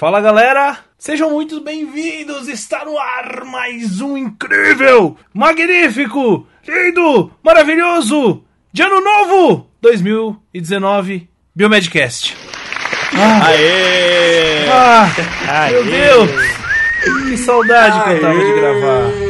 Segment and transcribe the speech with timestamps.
[0.00, 2.48] Fala galera, sejam muito bem-vindos!
[2.48, 8.42] Está no ar mais um incrível, magnífico, lindo, maravilhoso
[8.72, 12.34] de ano novo 2019 Biomedcast.
[13.14, 13.46] Ah.
[13.48, 14.68] Aê!
[14.70, 15.72] Ah, Aê!
[15.72, 16.30] Meu Deus!
[17.28, 18.04] Que saudade Aê!
[18.04, 19.29] que eu tava de gravar.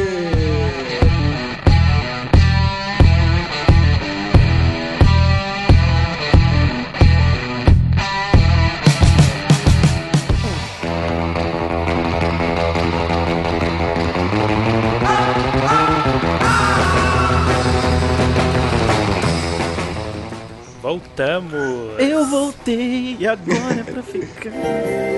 [23.31, 24.51] Agora é pra ficar.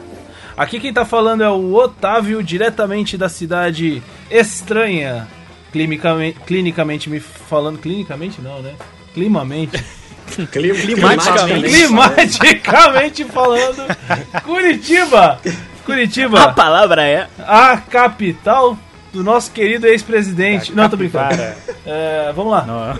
[0.60, 5.26] Aqui quem tá falando é o Otávio, diretamente da cidade estranha.
[5.72, 7.78] Clinicamente, clinicamente me falando.
[7.78, 8.74] Clinicamente não, né?
[9.14, 9.82] Climamente.
[10.52, 11.66] climaticamente.
[11.66, 13.86] Climaticamente falando.
[14.44, 15.40] Curitiba!
[15.86, 16.42] Curitiba!
[16.42, 17.26] A palavra é.
[17.38, 18.78] A capital
[19.12, 20.72] do nosso querido ex-presidente.
[20.72, 21.42] Não, tô brincando.
[21.84, 22.64] É, vamos lá.
[22.64, 22.98] Não.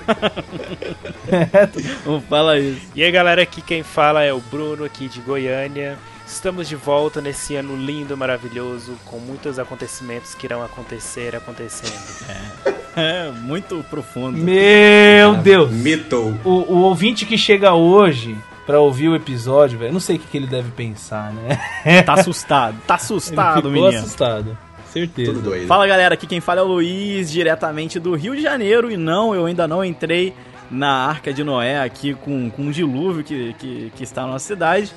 [2.13, 2.81] Não fala isso.
[2.95, 5.99] E aí, galera, aqui quem fala é o Bruno, aqui de Goiânia.
[6.27, 11.93] Estamos de volta nesse ano lindo, maravilhoso, com muitos acontecimentos que irão acontecer acontecendo.
[12.97, 14.39] É, é muito profundo.
[14.39, 15.73] Meu Deus!
[15.73, 16.39] Mito.
[16.45, 20.29] O, o ouvinte que chega hoje para ouvir o episódio, velho, não sei o que,
[20.29, 22.03] que, ele deve pensar, né?
[22.07, 23.99] Tá assustado, tá assustado, ele menino.
[23.99, 24.57] assustado.
[24.93, 25.33] Certeza.
[25.33, 25.67] Tudo doido.
[25.67, 28.91] Fala galera, aqui quem fala é o Luiz, diretamente do Rio de Janeiro.
[28.91, 30.35] E não, eu ainda não entrei
[30.71, 34.47] na Arca de Noé aqui com, com um dilúvio que, que, que está na nossa
[34.47, 34.93] cidade.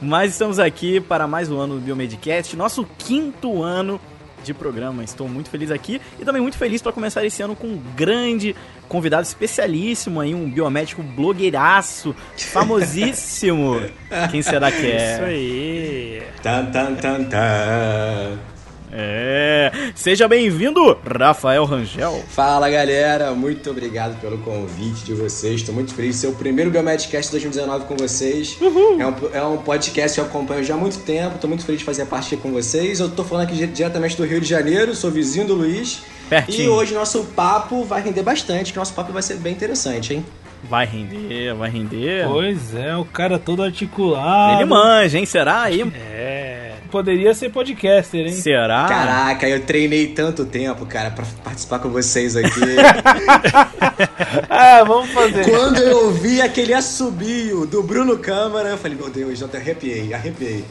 [0.00, 4.00] Mas estamos aqui para mais um ano do Biomedcast, nosso quinto ano
[4.44, 5.02] de programa.
[5.02, 8.54] Estou muito feliz aqui e também muito feliz para começar esse ano com um grande
[8.88, 13.80] convidado especialíssimo aí, um biomédico blogueiraço, famosíssimo.
[14.30, 15.14] Quem será que é?
[15.14, 16.22] Isso aí.
[16.42, 18.57] Tan, tan, tan, tan.
[18.92, 22.22] É, seja bem-vindo, Rafael Rangel.
[22.28, 25.56] Fala galera, muito obrigado pelo convite de vocês.
[25.60, 28.56] Estou muito feliz de ser o primeiro Biomedcast 2019 com vocês.
[28.60, 31.34] É um, é um podcast que eu acompanho já há muito tempo.
[31.34, 33.00] Estou muito feliz de fazer parte aqui com vocês.
[33.00, 36.02] Eu estou falando aqui diretamente do Rio de Janeiro, sou vizinho do Luiz.
[36.28, 36.62] Pertinho.
[36.64, 40.24] E hoje nosso papo vai render bastante, que nosso papo vai ser bem interessante, hein?
[40.64, 42.26] Vai render, vai render.
[42.26, 44.60] Pois é, o cara todo articulado.
[44.60, 45.24] Ele manja, hein?
[45.24, 45.82] Será aí?
[45.94, 46.67] É.
[46.90, 48.32] Poderia ser podcaster, hein?
[48.32, 48.86] Será?
[48.86, 52.48] Caraca, eu treinei tanto tempo, cara, para participar com vocês aqui.
[54.48, 55.50] ah, vamos fazer.
[55.50, 60.64] Quando eu ouvi aquele assobio do Bruno Câmara, eu falei, meu Deus, eu arrepiei, arrepiei.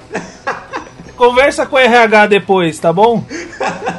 [1.15, 3.23] Conversa com o RH depois, tá bom?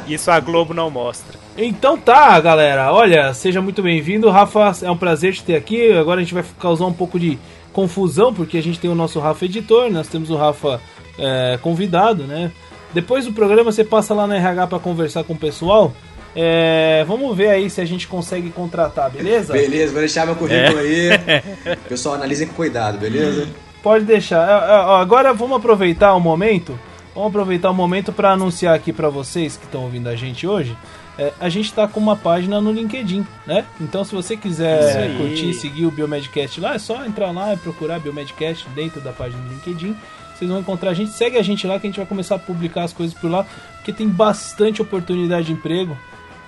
[0.07, 1.37] Isso a Globo não mostra.
[1.57, 2.93] Então tá, galera.
[2.93, 4.29] Olha, seja muito bem-vindo.
[4.29, 5.91] Rafa, é um prazer te ter aqui.
[5.91, 7.37] Agora a gente vai causar um pouco de
[7.73, 10.81] confusão, porque a gente tem o nosso Rafa editor, nós temos o Rafa
[11.19, 12.51] é, convidado, né?
[12.93, 15.93] Depois do programa você passa lá na RH para conversar com o pessoal.
[16.35, 19.53] É, vamos ver aí se a gente consegue contratar, beleza?
[19.53, 20.81] Beleza, vou deixar meu currículo é.
[20.81, 21.75] aí.
[21.89, 23.47] Pessoal, analisem com cuidado, beleza?
[23.81, 24.47] Pode deixar.
[24.47, 26.79] É, é, agora vamos aproveitar o momento.
[27.15, 30.77] Vamos aproveitar o momento para anunciar aqui para vocês que estão ouvindo a gente hoje.
[31.17, 33.65] É, a gente está com uma página no LinkedIn, né?
[33.81, 37.99] Então, se você quiser curtir, seguir o Biomedcast lá, é só entrar lá e procurar
[37.99, 39.97] Biomedcast dentro da página do LinkedIn
[40.39, 41.11] vocês vão encontrar a gente.
[41.11, 43.45] Segue a gente lá que a gente vai começar a publicar as coisas por lá,
[43.75, 45.97] porque tem bastante oportunidade de emprego.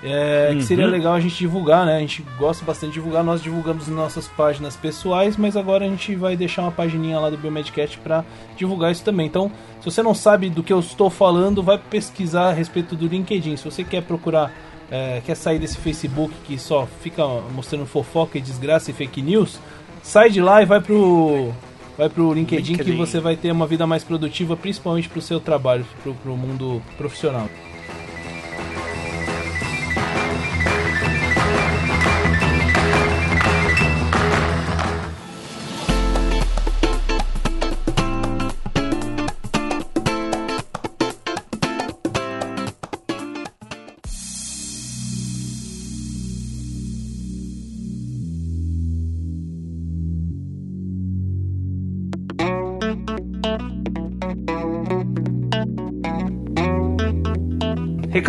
[0.03, 0.57] É, uhum.
[0.57, 1.97] Que seria legal a gente divulgar, né?
[1.97, 3.23] A gente gosta bastante de divulgar.
[3.23, 7.37] Nós divulgamos nossas páginas pessoais, mas agora a gente vai deixar uma pagininha lá do
[7.37, 8.25] Biomedcast para
[8.57, 9.27] divulgar isso também.
[9.27, 13.05] Então, se você não sabe do que eu estou falando, vai pesquisar a respeito do
[13.05, 13.57] LinkedIn.
[13.57, 14.51] Se você quer procurar,
[14.89, 17.23] é, quer sair desse Facebook que só fica
[17.53, 19.59] mostrando fofoca e desgraça e fake news,
[20.01, 21.53] sai de lá e vai pro
[22.01, 25.39] vai pro LinkedIn, LinkedIn, que você vai ter uma vida mais produtiva, principalmente pro seu
[25.39, 27.47] trabalho, pro, pro mundo profissional.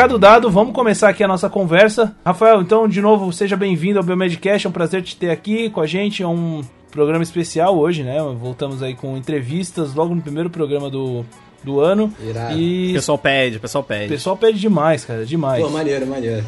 [0.03, 2.13] Recado dado, vamos começar aqui a nossa conversa.
[2.27, 5.81] Rafael, então, de novo, seja bem-vindo ao Biomedcast, é um prazer te ter aqui com
[5.81, 6.61] a gente, é um
[6.91, 8.19] programa especial hoje, né?
[8.37, 11.25] Voltamos aí com entrevistas logo no primeiro programa do,
[11.63, 12.13] do ano.
[12.21, 12.59] Irado.
[12.59, 12.91] E...
[12.91, 14.07] O pessoal pede, o pessoal pede.
[14.07, 15.63] O pessoal pede demais, cara, demais.
[15.63, 16.45] Pô, maneiro, maneiro.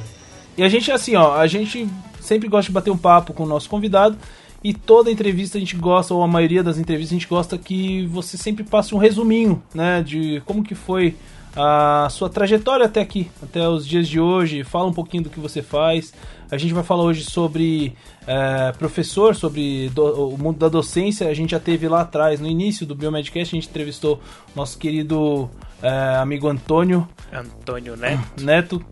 [0.58, 1.88] E a gente, assim, ó, a gente
[2.20, 4.18] sempre gosta de bater um papo com o nosso convidado.
[4.64, 8.04] E toda entrevista a gente gosta, ou a maioria das entrevistas a gente gosta que
[8.06, 11.14] você sempre passe um resuminho, né, de como que foi
[11.56, 14.64] a sua trajetória até aqui, até os dias de hoje.
[14.64, 16.12] Fala um pouquinho do que você faz.
[16.50, 17.96] A gente vai falar hoje sobre
[18.26, 21.28] é, professor, sobre do, o mundo da docência.
[21.28, 24.20] A gente já teve lá atrás, no início do Biomedcast, a gente entrevistou
[24.54, 25.48] nosso querido
[25.82, 27.08] é, amigo Antônio.
[27.32, 28.42] Antônio Neto.
[28.42, 28.84] Neto,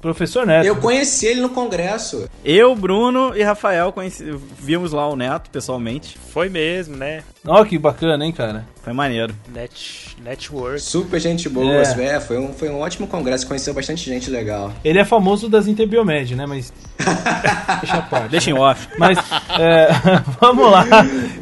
[0.00, 0.66] Professor Neto.
[0.66, 2.28] Eu conheci ele no congresso.
[2.44, 4.24] Eu, Bruno e Rafael conheci,
[4.58, 6.18] vimos lá o Neto pessoalmente.
[6.32, 7.22] Foi mesmo, né?
[7.46, 8.66] Ó, que bacana, hein, cara?
[8.82, 9.34] Foi maneiro.
[9.52, 10.80] Net, network.
[10.80, 12.04] Super gente boa, é.
[12.04, 12.20] é.
[12.20, 14.72] foi, um, foi um ótimo congresso, conheceu bastante gente legal.
[14.82, 16.46] Ele é famoso das Interbiomed, né?
[16.46, 16.72] Mas.
[17.80, 18.30] Deixa a parte.
[18.30, 18.88] Deixa em off.
[18.98, 19.18] Mas,
[19.58, 19.88] é,
[20.40, 20.84] vamos lá.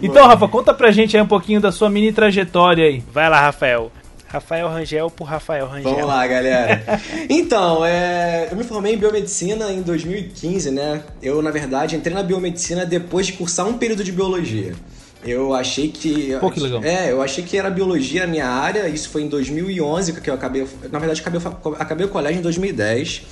[0.02, 3.02] Então, Rafa, conta pra gente aí um pouquinho da sua mini trajetória aí.
[3.12, 3.92] Vai lá, Rafael.
[4.28, 5.90] Rafael Rangel por Rafael Rangel.
[5.90, 6.82] Vamos lá, galera.
[7.30, 11.02] então, é, eu me formei em biomedicina em 2015, né?
[11.22, 14.74] Eu, na verdade, entrei na biomedicina depois de cursar um período de biologia.
[15.24, 16.36] Eu achei que.
[16.40, 16.82] Pô, que legal.
[16.84, 18.86] É, eu achei que era biologia a minha área.
[18.88, 20.66] Isso foi em 2011 que eu acabei.
[20.92, 21.40] Na verdade, acabei,
[21.78, 23.22] acabei o colégio em 2010.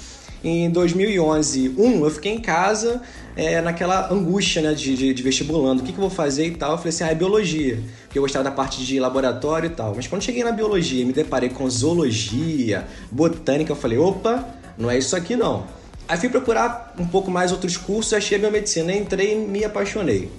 [0.48, 3.02] Em 2011, um, eu fiquei em casa
[3.34, 5.82] é, naquela angústia né, de, de, de vestibulando.
[5.82, 6.70] O que, que eu vou fazer e tal?
[6.70, 7.82] Eu falei assim, ah, é biologia.
[8.04, 9.92] Porque eu gostava da parte de laboratório e tal.
[9.96, 14.46] Mas quando cheguei na biologia me deparei com zoologia, botânica, eu falei, opa,
[14.78, 15.66] não é isso aqui não.
[16.06, 20.30] Aí fui procurar um pouco mais outros cursos, achei a biomedicina, entrei e me apaixonei.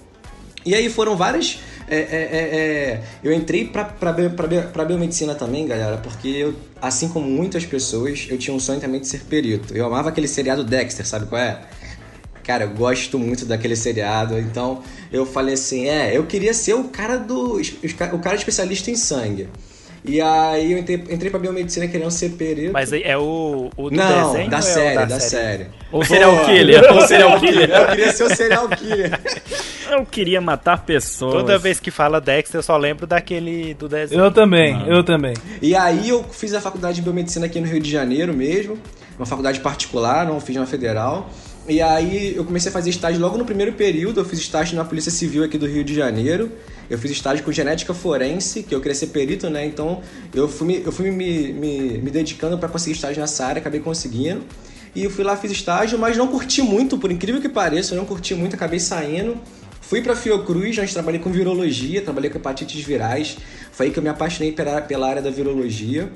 [0.66, 1.60] E aí foram várias.
[1.90, 7.30] É, é, é, é eu entrei pra, pra biomedicina também, galera, porque eu, assim como
[7.30, 9.76] muitas pessoas, eu tinha um sonho também de ser perito.
[9.76, 11.62] Eu amava aquele seriado Dexter, sabe qual é?
[12.44, 14.82] Cara, eu gosto muito daquele seriado, então
[15.12, 17.60] eu falei assim, é, eu queria ser o cara do.
[17.60, 19.50] o cara especialista em sangue.
[20.08, 22.72] E aí eu entrei, entrei pra biomedicina querendo ser perito.
[22.72, 24.50] Mas é o, o do Não, desenho?
[24.50, 25.64] da série, é o da, da série.
[25.64, 25.70] série.
[25.92, 26.94] O serial killer.
[26.94, 27.70] o serial killer.
[27.70, 29.20] Eu queria ser o serial killer.
[29.90, 31.34] Eu queria matar pessoas.
[31.34, 34.22] Toda vez que fala Dexter, eu só lembro daquele do desenho.
[34.22, 34.86] Eu também, ah.
[34.86, 35.34] eu também.
[35.62, 38.78] E aí eu fiz a faculdade de biomedicina aqui no Rio de Janeiro mesmo.
[39.18, 41.30] Uma faculdade particular, não fiz na federal.
[41.68, 44.22] E aí eu comecei a fazer estágio logo no primeiro período.
[44.22, 46.50] Eu fiz estágio na Polícia Civil aqui do Rio de Janeiro.
[46.90, 49.66] Eu fiz estágio com genética forense, que eu queria ser perito, né?
[49.66, 50.02] Então
[50.34, 54.44] eu fui, eu fui me, me, me dedicando para conseguir estágio nessa área, acabei conseguindo.
[54.96, 57.98] E eu fui lá, fiz estágio, mas não curti muito, por incrível que pareça, eu
[57.98, 59.38] não curti muito, acabei saindo.
[59.82, 63.38] Fui para Fiocruz, onde trabalhei com virologia, trabalhei com hepatites virais.
[63.74, 66.10] Foi aí que eu me apaixonei pela, pela área da virologia.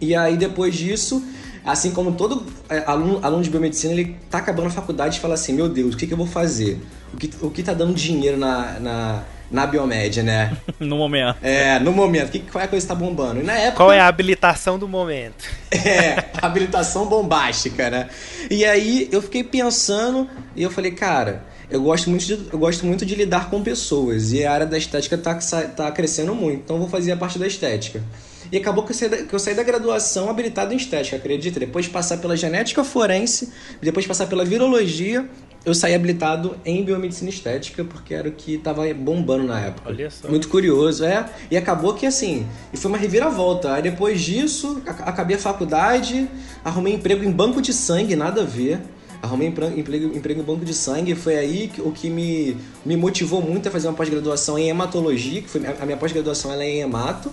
[0.00, 1.22] E aí depois disso,
[1.64, 5.34] Assim como todo é, aluno, aluno de biomedicina, ele tá acabando a faculdade e fala
[5.34, 6.78] assim, meu Deus, o que, que eu vou fazer?
[7.12, 10.54] O que, o que tá dando dinheiro na, na, na biomed, né?
[10.78, 11.38] no momento.
[11.42, 12.30] É, no momento.
[12.30, 13.40] Que, qual é a coisa que tá bombando?
[13.40, 13.76] E na época...
[13.76, 15.44] Qual é a habilitação do momento?
[15.72, 18.08] é, habilitação bombástica, né?
[18.50, 22.84] E aí eu fiquei pensando e eu falei, cara, eu gosto muito de, eu gosto
[22.84, 26.76] muito de lidar com pessoas e a área da estética tá, tá crescendo muito, então
[26.76, 28.02] eu vou fazer a parte da estética.
[28.50, 31.58] E acabou que eu, saí da, que eu saí da graduação habilitado em estética, acredita?
[31.58, 35.28] Depois de passar pela genética forense, depois de passar pela virologia,
[35.64, 39.88] eu saí habilitado em biomedicina estética, porque era o que estava bombando na época.
[39.88, 40.28] Olha só.
[40.28, 41.24] Muito curioso, é.
[41.50, 43.72] E acabou que assim, e foi uma reviravolta.
[43.72, 46.28] Aí depois disso, acabei a faculdade,
[46.62, 48.80] arrumei emprego em banco de sangue, nada a ver.
[49.22, 51.14] Arrumei emprego, emprego em banco de sangue.
[51.14, 55.40] Foi aí que, o que me, me motivou muito a fazer uma pós-graduação em hematologia,
[55.40, 57.32] que foi a minha pós-graduação ela é em hemato.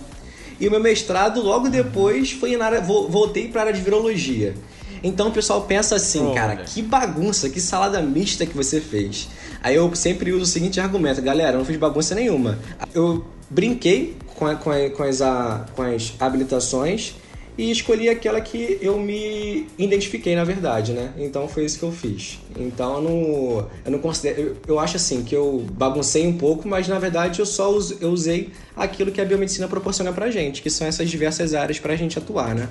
[0.60, 4.54] E o meu mestrado, logo depois, foi na área, voltei para a área de virologia.
[5.02, 9.28] Então o pessoal pensa assim, oh, cara, que bagunça, que salada mista que você fez.
[9.62, 12.58] Aí eu sempre uso o seguinte argumento, galera, eu não fiz bagunça nenhuma.
[12.94, 17.14] Eu brinquei com, a, com, a, com, as, a, com as habilitações
[17.56, 21.12] e escolhi aquela que eu me identifiquei na verdade, né?
[21.18, 22.38] Então foi isso que eu fiz.
[22.56, 26.66] Então eu não, eu não considero, eu, eu acho assim que eu baguncei um pouco,
[26.66, 30.62] mas na verdade eu só us, eu usei aquilo que a biomedicina proporciona pra gente,
[30.62, 32.68] que são essas diversas áreas pra gente atuar, né?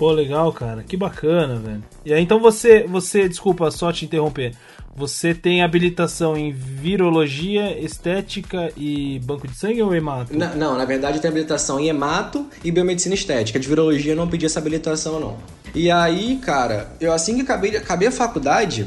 [0.00, 0.82] Pô, legal, cara.
[0.82, 1.84] Que bacana, velho.
[2.06, 4.54] E aí, então você, você, desculpa só te interromper.
[4.94, 10.36] Você tem habilitação em virologia, estética e banco de sangue ou hemato?
[10.36, 13.58] Não, não na verdade tenho habilitação em hemato e biomedicina estética.
[13.58, 15.38] De virologia eu não pedi essa habilitação, não.
[15.74, 18.84] E aí, cara, eu assim que acabei, acabei a faculdade,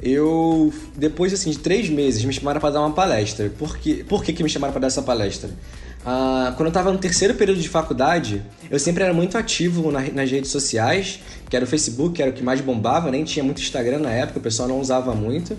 [0.00, 3.50] eu, depois assim, de três meses, me chamaram para dar uma palestra.
[3.58, 5.50] Por, que, por que, que me chamaram para dar essa palestra?
[6.00, 10.00] Uh, quando eu estava no terceiro período de faculdade, eu sempre era muito ativo na,
[10.00, 13.44] nas redes sociais, que era o Facebook, que era o que mais bombava, nem tinha
[13.44, 15.56] muito Instagram na época, o pessoal não usava muito.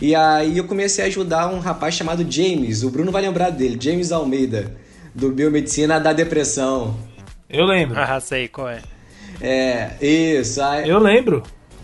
[0.00, 3.78] E aí eu comecei a ajudar um rapaz chamado James, o Bruno vai lembrar dele,
[3.80, 4.74] James Almeida,
[5.14, 6.96] do Biomedicina da Depressão.
[7.48, 7.98] Eu lembro.
[7.98, 8.80] Ah, sei qual é.
[9.40, 10.62] É, isso.
[10.62, 10.88] Aí...
[10.88, 11.42] Eu lembro.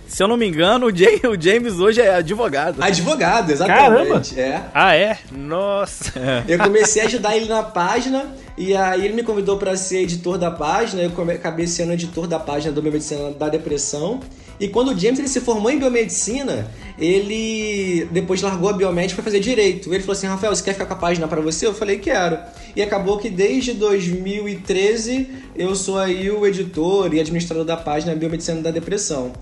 [0.08, 2.82] Se eu não me engano, o James, o James hoje é advogado.
[2.82, 4.34] Advogado, exatamente.
[4.34, 4.40] Caramba!
[4.40, 4.62] É.
[4.72, 5.18] Ah, é?
[5.32, 6.12] Nossa.
[6.48, 10.38] Eu comecei a ajudar ele na página e aí ele me convidou para ser editor
[10.38, 11.02] da página.
[11.02, 14.20] Eu acabei sendo editor da página do Biomedicina da Depressão.
[14.58, 19.30] E quando o James ele se formou em biomedicina, ele depois largou a biomédica para
[19.30, 19.92] fazer direito.
[19.92, 21.66] Ele falou assim: Rafael, você quer ficar com a página para você?
[21.66, 22.38] Eu falei: quero.
[22.74, 28.62] E acabou que desde 2013 eu sou aí o editor e administrador da página Biomedicina
[28.62, 29.32] da Depressão.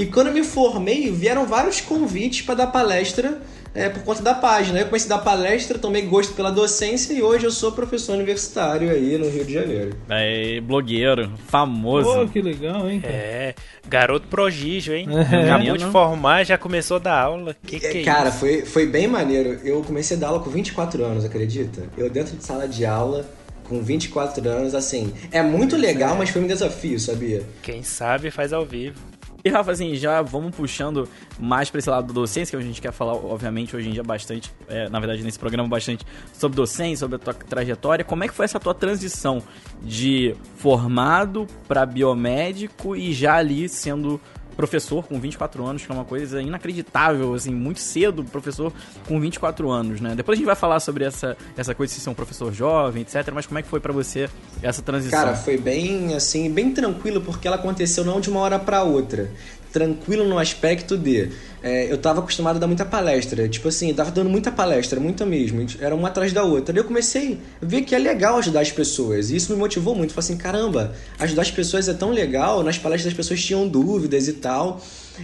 [0.00, 3.38] E quando eu me formei, vieram vários convites para dar palestra
[3.74, 4.80] é, por conta da página.
[4.80, 8.90] Eu comecei a dar palestra, tomei gosto pela docência e hoje eu sou professor universitário
[8.90, 9.94] aí no Rio de Janeiro.
[10.08, 12.14] É, blogueiro, famoso.
[12.14, 13.12] Pô, que legal, hein, cara?
[13.12, 13.54] É,
[13.86, 15.06] garoto prodígio, hein?
[15.30, 15.50] É.
[15.50, 17.54] Acabou de formar, já começou a dar aula.
[17.66, 18.38] Que que é Cara, isso?
[18.38, 19.60] foi, foi bem maneiro.
[19.62, 21.82] Eu comecei a dar aula com 24 anos, acredita?
[21.98, 23.26] Eu dentro de sala de aula,
[23.64, 25.12] com 24 anos, assim.
[25.30, 27.42] É muito legal, mas foi um desafio, sabia?
[27.60, 29.09] Quem sabe faz ao vivo.
[29.44, 32.80] E Rafa, assim, já vamos puxando mais pra esse lado da docência, que a gente
[32.80, 36.98] quer falar, obviamente, hoje em dia bastante, é, na verdade, nesse programa, bastante sobre docência,
[36.98, 38.04] sobre a tua trajetória.
[38.04, 39.42] Como é que foi essa tua transição
[39.82, 44.20] de formado pra biomédico e já ali sendo
[44.60, 48.70] professor com 24 anos, que é uma coisa inacreditável, assim, muito cedo, professor
[49.08, 50.14] com 24 anos, né?
[50.14, 53.32] Depois a gente vai falar sobre essa, essa coisa de ser um professor jovem, etc,
[53.32, 54.28] mas como é que foi pra você
[54.62, 55.18] essa transição?
[55.18, 59.30] Cara, foi bem, assim, bem tranquilo, porque ela aconteceu não de uma hora pra outra.
[59.72, 61.30] Tranquilo no aspecto de.
[61.62, 63.48] É, eu tava acostumado a dar muita palestra.
[63.48, 65.64] Tipo assim, eu tava dando muita palestra, muita mesmo.
[65.78, 66.74] Era uma atrás da outra.
[66.74, 69.30] E eu comecei a ver que é legal ajudar as pessoas.
[69.30, 70.14] E isso me motivou muito.
[70.14, 72.62] Falei assim, caramba, ajudar as pessoas é tão legal.
[72.62, 74.80] Nas palestras as pessoas tinham dúvidas e tal.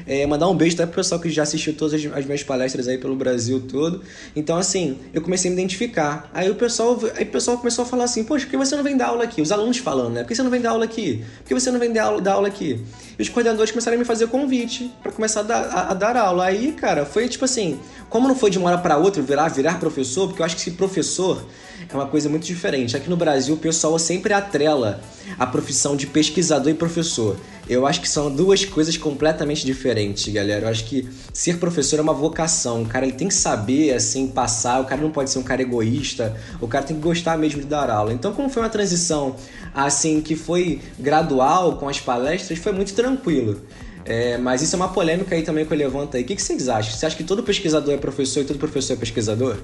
[0.06, 2.86] É, mandar um beijo até pro pessoal que já assistiu todas as, as minhas palestras
[2.88, 4.02] aí pelo Brasil todo.
[4.34, 6.30] Então, assim, eu comecei a me identificar.
[6.34, 8.84] Aí o pessoal, aí o pessoal começou a falar assim, poxa, por que você não
[8.84, 9.40] vem dar aula aqui?
[9.40, 10.22] Os alunos falando, né?
[10.22, 11.24] Por que você não vem dar aula aqui?
[11.38, 12.84] Por que você não vem dar aula, dar aula aqui?
[13.18, 16.16] E os coordenadores começaram a me fazer convite para começar a dar, a- a dar
[16.16, 16.44] aula.
[16.44, 17.80] Aí, cara, foi tipo assim,
[18.10, 20.70] como não foi de uma hora para outra virar, virar professor, porque eu acho que
[20.70, 21.42] professor
[21.88, 22.94] é uma coisa muito diferente.
[22.96, 25.00] Aqui no Brasil, o pessoal sempre atrela
[25.38, 27.36] a profissão de pesquisador e professor.
[27.68, 30.66] Eu acho que são duas coisas completamente diferentes, galera.
[30.66, 32.82] Eu acho que ser professor é uma vocação.
[32.82, 34.80] O cara ele tem que saber, assim, passar.
[34.80, 36.36] O cara não pode ser um cara egoísta.
[36.60, 38.12] O cara tem que gostar mesmo de dar aula.
[38.12, 39.34] Então, como foi uma transição,
[39.76, 43.60] assim, que foi gradual com as palestras, foi muito tranquilo.
[44.04, 46.22] É, mas isso é uma polêmica aí também que eu levanto aí.
[46.22, 46.92] O que, que vocês acham?
[46.92, 49.56] Você acha que todo pesquisador é professor e todo professor é pesquisador?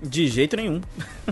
[0.00, 0.80] De jeito nenhum.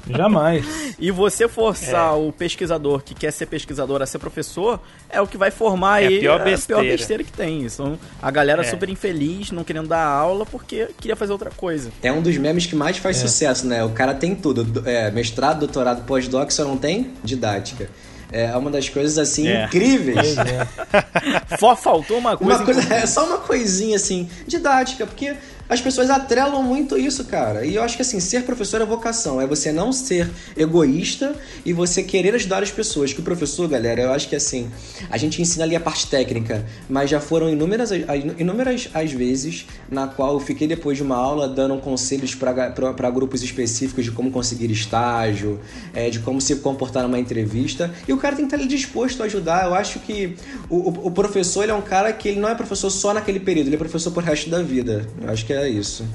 [0.09, 0.65] Jamais.
[0.99, 2.17] E você forçar É.
[2.17, 4.81] o pesquisador que quer ser pesquisador a ser professor
[5.11, 6.83] é o que vai formar É a aí pior a besteira.
[6.83, 7.69] pior besteira que tem.
[7.69, 8.65] São a galera É.
[8.65, 11.91] super infeliz, não querendo dar aula porque queria fazer outra coisa.
[12.03, 13.85] É um dos memes que mais faz sucesso, né?
[13.85, 14.65] O cara tem tudo.
[14.65, 17.91] do- É, mestrado, doutorado, pós-doc, só não tem didática.
[18.33, 19.65] É uma das coisas, assim, É.
[19.67, 20.35] incríveis.
[20.35, 20.67] Pois é.
[21.59, 22.55] Só faltou uma coisa.
[22.57, 25.35] Uma coisa, é só uma coisinha assim, didática, porque
[25.69, 27.65] as pessoas atrelam muito isso, cara.
[27.65, 31.73] E eu acho que assim, ser professor é vocação, é você não ser egoísta e
[31.73, 33.13] você querer ajudar as pessoas.
[33.13, 34.69] Que o professor, galera, eu acho que assim,
[35.11, 37.91] a gente ensina ali a parte técnica, mas já foram inúmeras,
[38.39, 43.43] inúmeras as vezes na qual eu fiquei depois de uma aula dando conselhos para grupos
[43.43, 45.61] específicos de como conseguir estágio,
[45.95, 47.91] é, de como se comportar numa entrevista.
[48.07, 49.67] E o cara tem que estar disposto a ajudar.
[49.67, 50.35] Eu acho que
[50.69, 53.69] o, o- o professor é um cara que ele não é professor só naquele período,
[53.69, 55.07] ele é professor pro resto da vida.
[55.21, 56.07] Eu acho que é isso.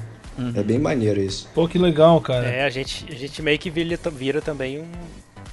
[0.56, 1.48] É bem maneiro isso.
[1.54, 2.46] Pô, que legal, cara.
[2.46, 4.86] É, a gente, a gente meio que vira, vira também um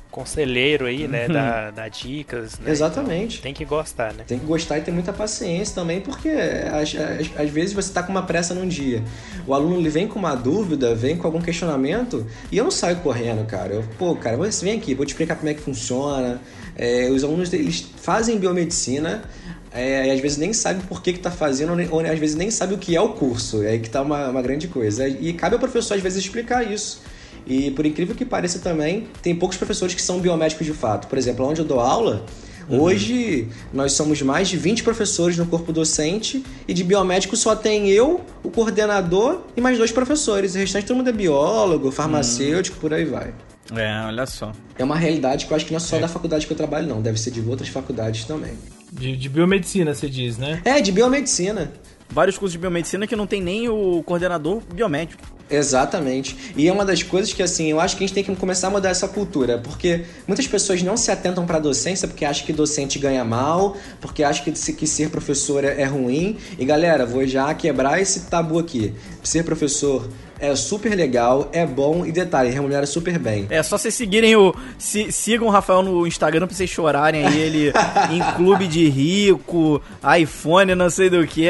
[0.09, 1.27] conselheiro aí, né?
[1.27, 2.71] Dá, dá dicas, né?
[2.71, 3.33] Exatamente.
[3.35, 4.23] Então, tem que gostar, né?
[4.25, 8.01] Tem que gostar e ter muita paciência também, porque às, às- às vezes você tá
[8.01, 9.03] com uma pressa num dia.
[9.45, 12.97] O aluno ele vem com uma dúvida, vem com algum questionamento, e eu não saio
[12.97, 13.73] correndo, cara.
[13.75, 16.41] Eu, pô, cara, você vem aqui, vou te explicar como é que funciona.
[16.75, 19.23] É, os alunos eles fazem biomedicina.
[19.71, 22.49] É, e às vezes nem sabe por que, que tá fazendo, ou, às vezes nem
[22.49, 23.63] sabe o que é o curso.
[23.63, 25.07] É aí que tá uma, uma grande coisa.
[25.07, 27.01] E cabe ao professor, às vezes, explicar isso.
[27.45, 31.07] E por incrível que pareça também, tem poucos professores que são biomédicos de fato.
[31.07, 32.25] Por exemplo, onde eu dou aula,
[32.67, 37.89] hoje nós somos mais de 20 professores no corpo docente e de biomédico só tem
[37.89, 40.53] eu, o coordenador e mais dois professores.
[40.55, 43.33] O restante todo mundo é biólogo, farmacêutico, por aí vai.
[43.75, 44.51] É, olha só.
[44.77, 46.87] É uma realidade que eu acho que não é só da faculdade que eu trabalho,
[46.87, 47.01] não.
[47.01, 48.53] Deve ser de outras faculdades também.
[48.91, 50.61] De, de biomedicina, você diz, né?
[50.65, 51.71] É, de biomedicina.
[52.09, 55.21] Vários cursos de biomedicina que não tem nem o coordenador biomédico.
[55.47, 56.35] Exatamente.
[56.57, 58.67] E é uma das coisas que, assim, eu acho que a gente tem que começar
[58.67, 62.45] a mudar essa cultura, porque muitas pessoas não se atentam para a docência porque acham
[62.45, 66.37] que docente ganha mal, porque acham que, se- que ser professor é, é ruim.
[66.57, 68.93] E galera, vou já quebrar esse tabu aqui.
[69.23, 70.07] Ser professor
[70.39, 73.47] é super legal, é bom e detalhe, remunera super bem.
[73.49, 74.55] É só vocês seguirem o.
[74.77, 77.73] Sigam o Rafael no Instagram pra vocês chorarem aí, ele
[78.11, 79.81] em clube de rico,
[80.19, 81.49] iPhone, não sei do que.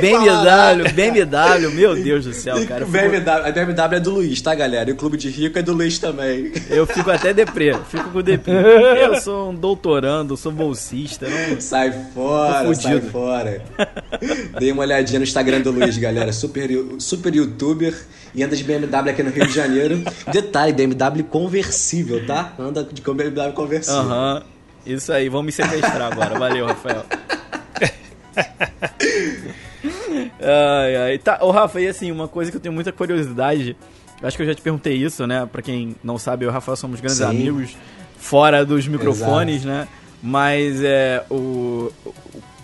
[0.00, 0.92] BMW, falar, né?
[0.92, 2.86] BMW, meu Deus do céu, cara.
[2.86, 4.88] BMW, a BMW é do Luiz, tá, galera?
[4.88, 6.52] E o clube de rico é do Luiz também.
[6.70, 8.52] Eu fico até deprê, fico com deprê.
[9.02, 11.26] Eu sou um doutorando, sou bolsista.
[11.28, 11.60] Não...
[11.60, 13.62] Sai fora, sai fora.
[14.58, 16.32] Dei uma olhadinha no Instagram do Luiz, galera.
[16.32, 17.94] Super, super youtuber
[18.34, 20.02] e anda de BMW aqui no Rio de Janeiro.
[20.32, 22.52] Detalhe, BMW conversível, tá?
[22.58, 24.00] Anda de BMW conversível.
[24.00, 24.42] Aham.
[24.44, 24.52] Uhum.
[24.94, 26.36] Isso aí, vamos me sequestrar agora.
[26.36, 27.04] Valeu, Rafael.
[30.40, 31.18] ai, ai.
[31.18, 33.76] Tá, ô Rafa, e assim, uma coisa que eu tenho muita curiosidade.
[34.22, 35.48] Acho que eu já te perguntei isso, né?
[35.50, 37.24] Pra quem não sabe, eu e o Rafael somos grandes Sim.
[37.24, 37.76] amigos
[38.16, 39.68] fora dos microfones, Exato.
[39.68, 39.88] né?
[40.22, 41.90] Mas é o,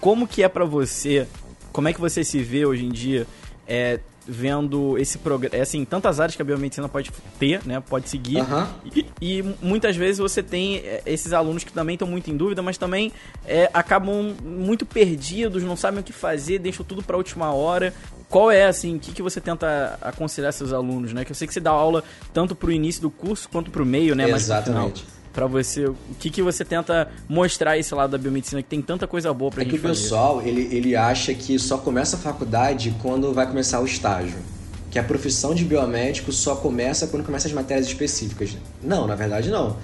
[0.00, 1.26] como que é para você?
[1.72, 3.26] Como é que você se vê hoje em dia?
[3.66, 8.08] É, vendo esse programa, é assim, tantas áreas que a biomedicina pode ter, né, pode
[8.08, 8.66] seguir, uhum.
[8.94, 12.60] e, e, muitas vezes você tem é, esses alunos que também estão muito em dúvida,
[12.60, 13.10] mas também
[13.46, 17.94] é, acabam muito perdidos, não sabem o que fazer, deixam tudo para a última hora.
[18.28, 21.24] Qual é, assim, o que, que você tenta aconselhar seus alunos, né?
[21.24, 22.04] Que eu sei que você dá aula
[22.34, 24.28] tanto para o início do curso quanto para o meio, né?
[24.28, 25.02] Exatamente.
[25.06, 28.82] Mas para você, o que, que você tenta mostrar esse lado da biomedicina que tem
[28.82, 32.16] tanta coisa boa pra é gente que o pessoal, ele, ele acha que só começa
[32.16, 34.38] a faculdade quando vai começar o estágio.
[34.90, 38.56] Que a profissão de biomédico só começa quando começa as matérias específicas.
[38.82, 39.76] Não, na verdade não.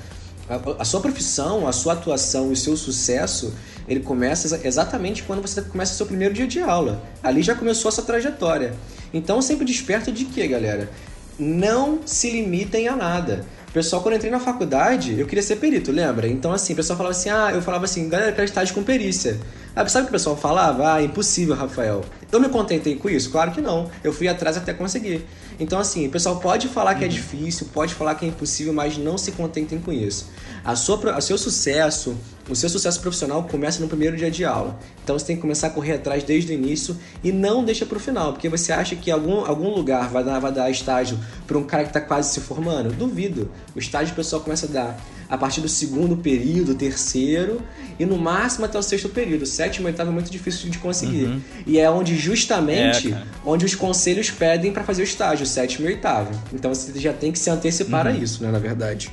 [0.48, 3.52] A, a sua profissão, a sua atuação e o seu sucesso,
[3.86, 7.02] ele começa exatamente quando você começa o seu primeiro dia de aula.
[7.22, 8.74] Ali já começou a sua trajetória.
[9.12, 10.90] Então sempre desperta de quê, galera?
[11.38, 13.44] Não se limitem a nada
[13.75, 16.28] pessoal, quando eu entrei na faculdade, eu queria ser perito, lembra?
[16.28, 18.85] Então, assim, o pessoal falava assim, ah, eu falava assim, galera, eu quero estágio com
[18.85, 19.37] perícia.
[19.75, 20.95] Ah, sabe o que o pessoal falava?
[20.95, 22.04] Ah, impossível, Rafael.
[22.31, 23.33] Eu me contentei com isso?
[23.33, 23.90] Claro que não.
[24.04, 25.26] Eu fui atrás até conseguir.
[25.59, 27.12] Então, assim, o pessoal pode falar que é uhum.
[27.12, 30.31] difícil, pode falar que é impossível, mas não se contentem com isso.
[30.64, 32.16] A sua, o seu sucesso,
[32.49, 34.78] o seu sucesso profissional começa no primeiro dia de aula.
[35.02, 37.99] Então você tem que começar a correr atrás desde o início e não deixa para
[37.99, 41.59] o final, porque você acha que algum, algum lugar vai dar, vai dar estágio para
[41.59, 42.95] um cara que está quase se formando?
[42.95, 43.50] Duvido.
[43.75, 47.60] O estágio o pessoal começa a dar a partir do segundo período, terceiro
[47.99, 49.43] e no máximo até o sexto período.
[49.43, 51.25] O sétimo e oitavo é muito difícil de conseguir.
[51.25, 51.41] Uhum.
[51.67, 55.93] E é onde justamente é, onde os conselhos pedem para fazer o estágio, sétimo e
[55.93, 56.30] oitavo.
[56.52, 58.12] Então você já tem que se antecipar uhum.
[58.12, 59.10] a isso, né, na verdade.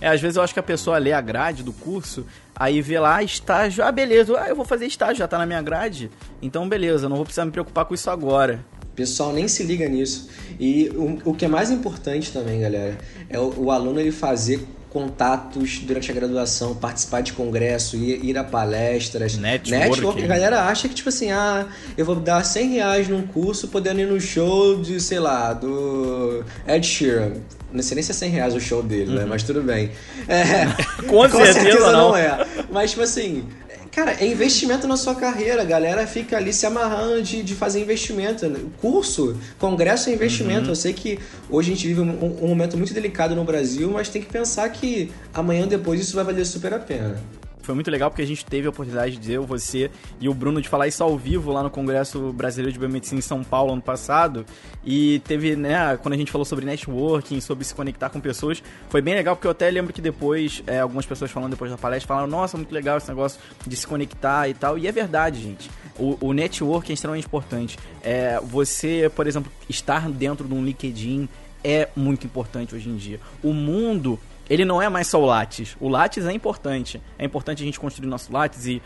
[0.00, 2.24] É, às vezes eu acho que a pessoa lê a grade do curso,
[2.56, 5.60] aí vê lá estágio, ah, beleza, ah, eu vou fazer estágio, já tá na minha
[5.60, 8.64] grade, então beleza, não vou precisar me preocupar com isso agora.
[8.92, 10.28] O pessoal nem se liga nisso.
[10.58, 12.98] E o, o que é mais importante também, galera,
[13.28, 18.36] é o, o aluno ele fazer contatos durante a graduação, participar de congresso, ir, ir
[18.36, 19.36] a palestras.
[19.36, 19.70] Network.
[19.70, 20.24] Network.
[20.24, 24.00] A galera acha que, tipo assim, ah, eu vou dar 100 reais num curso podendo
[24.00, 27.34] ir no show de, sei lá, do Ed Sheeran.
[27.72, 29.10] Não sei nem se é 100 reais o show dele, né?
[29.12, 29.18] uhum.
[29.20, 29.26] né?
[29.28, 29.92] Mas tudo bem.
[30.26, 30.66] É,
[31.06, 32.08] com, com certeza, certeza não.
[32.08, 32.46] não é.
[32.70, 33.44] Mas, tipo assim,
[33.92, 35.62] Cara, é investimento na sua carreira.
[35.62, 38.46] A galera fica ali se amarrando de, de fazer investimento.
[38.80, 40.64] Curso, congresso é investimento.
[40.64, 40.68] Uhum.
[40.68, 44.08] Eu sei que hoje a gente vive um, um, momento muito delicado no Brasil, mas
[44.08, 47.20] tem que pensar que amanhã depois isso vai valer super a pena.
[47.62, 50.60] Foi muito legal porque a gente teve a oportunidade de eu, você e o Bruno
[50.60, 53.82] de falar isso ao vivo lá no Congresso Brasileiro de Biomedicina em São Paulo ano
[53.82, 54.44] passado.
[54.84, 59.00] E teve, né, quando a gente falou sobre networking, sobre se conectar com pessoas, foi
[59.02, 62.08] bem legal porque eu até lembro que depois, é, algumas pessoas falando depois da palestra,
[62.08, 64.78] falaram: Nossa, muito legal esse negócio de se conectar e tal.
[64.78, 65.70] E é verdade, gente.
[65.98, 67.78] O, o network é extremamente importante.
[68.02, 71.28] É, você, por exemplo, estar dentro de um LinkedIn
[71.62, 73.20] é muito importante hoje em dia.
[73.42, 74.18] O mundo
[74.48, 75.76] ele não é mais só o Lattes.
[75.78, 77.00] O Lattes é importante.
[77.16, 78.82] É importante a gente construir nosso Lattes e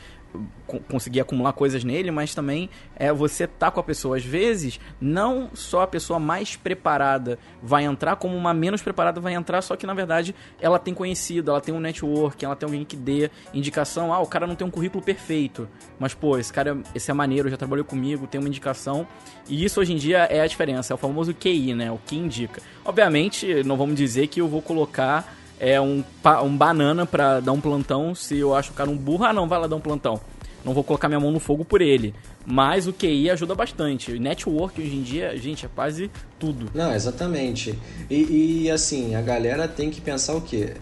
[0.88, 4.16] conseguir acumular coisas nele, mas também é você tá com a pessoa.
[4.16, 9.34] Às vezes, não só a pessoa mais preparada vai entrar, como uma menos preparada vai
[9.34, 12.84] entrar, só que na verdade ela tem conhecido, ela tem um network, ela tem alguém
[12.84, 14.12] que dê indicação.
[14.12, 15.68] Ah, o cara não tem um currículo perfeito,
[15.98, 19.06] mas pô, esse cara esse é maneiro, já trabalhou comigo, tem uma indicação.
[19.48, 21.90] E isso hoje em dia é a diferença, é o famoso QI, né?
[21.90, 22.62] O que indica.
[22.84, 26.02] Obviamente, não vamos dizer que eu vou colocar é um,
[26.42, 28.14] um banana para dar um plantão.
[28.14, 30.20] Se eu acho o cara um burro, ah, não, vai lá dar um plantão.
[30.64, 32.14] Não vou colocar minha mão no fogo por ele.
[32.46, 34.12] Mas o QI ajuda bastante.
[34.12, 36.70] O network hoje em dia, gente, é quase tudo.
[36.74, 37.78] Não, exatamente.
[38.08, 40.74] E, e assim, a galera tem que pensar o quê?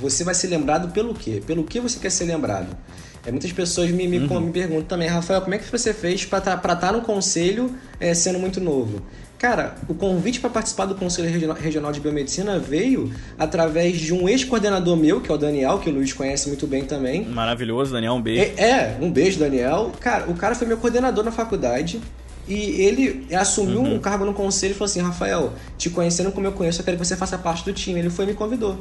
[0.00, 1.42] Você vai ser lembrado pelo quê?
[1.44, 2.76] Pelo que você quer ser lembrado?
[3.26, 4.40] É, muitas pessoas me, me, uhum.
[4.40, 7.74] me perguntam também, Rafael, como é que você fez para estar tá, tá no conselho
[7.98, 9.02] é, sendo muito novo?
[9.38, 14.96] Cara, o convite para participar do Conselho Regional de Biomedicina veio através de um ex-coordenador
[14.96, 17.24] meu, que é o Daniel, que o Luiz conhece muito bem também.
[17.24, 18.52] Maravilhoso, Daniel, um beijo.
[18.56, 19.92] É, é um beijo, Daniel.
[20.00, 22.00] Cara, o cara foi meu coordenador na faculdade.
[22.48, 26.52] e ele assumiu um cargo no conselho e falou assim: Rafael, te conhecendo como eu
[26.52, 28.00] conheço, eu quero que você faça parte do time.
[28.00, 28.76] Ele foi e me convidou.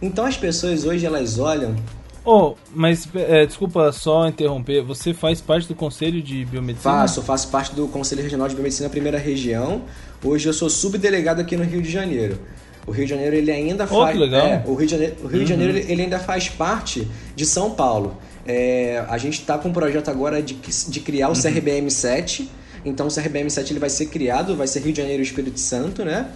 [0.00, 1.76] Então as pessoas hoje elas olham.
[2.24, 6.92] Oh, mas é, desculpa só interromper, você faz parte do Conselho de Biomedicina?
[6.94, 9.82] Faço, faço parte do Conselho Regional de Biomedicina Primeira Região.
[10.24, 12.38] Hoje eu sou subdelegado aqui no Rio de Janeiro.
[12.86, 14.12] O Rio de Janeiro ele ainda Oh, faz.
[14.16, 14.46] que legal.
[14.46, 17.06] é, o Rio de Janeiro, Rio de Janeiro ele ainda faz parte
[17.36, 18.16] de São Paulo.
[18.46, 22.48] É, a gente está com um projeto agora de, de criar o CRBM 7.
[22.86, 25.58] Então o CRBM 7 ele vai ser criado, vai ser Rio de Janeiro e Espírito
[25.60, 26.26] Santo, né?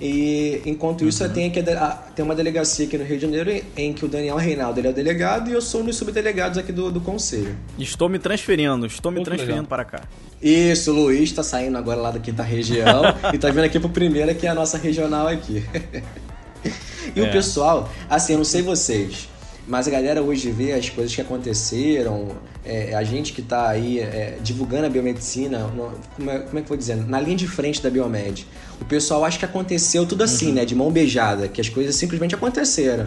[0.00, 3.22] E enquanto isso, tem, aqui a de- a- tem uma delegacia aqui no Rio de
[3.22, 5.84] Janeiro em, em que o Daniel Reinaldo ele é o delegado e eu sou um
[5.84, 7.56] dos subdelegados aqui do, do conselho.
[7.78, 9.68] Estou me transferindo, estou me transferindo legal.
[9.68, 10.00] para cá.
[10.42, 13.02] Isso, o Luiz tá saindo agora lá da quinta região
[13.32, 15.64] e tá vindo aqui pro primeiro, que é a nossa regional aqui.
[17.14, 17.30] e o É.
[17.30, 19.28] pessoal, assim, eu não sei vocês,
[19.66, 22.28] mas a galera hoje vê as coisas que aconteceram,
[22.64, 25.70] é, a gente que tá aí é, divulgando a biomedicina,
[26.16, 26.96] como, é, como é que eu vou dizer?
[26.96, 28.46] Na linha de frente da Biomed.
[28.80, 30.64] O pessoal acha que aconteceu tudo assim, né?
[30.64, 33.04] De mão beijada, que as coisas simplesmente aconteceram.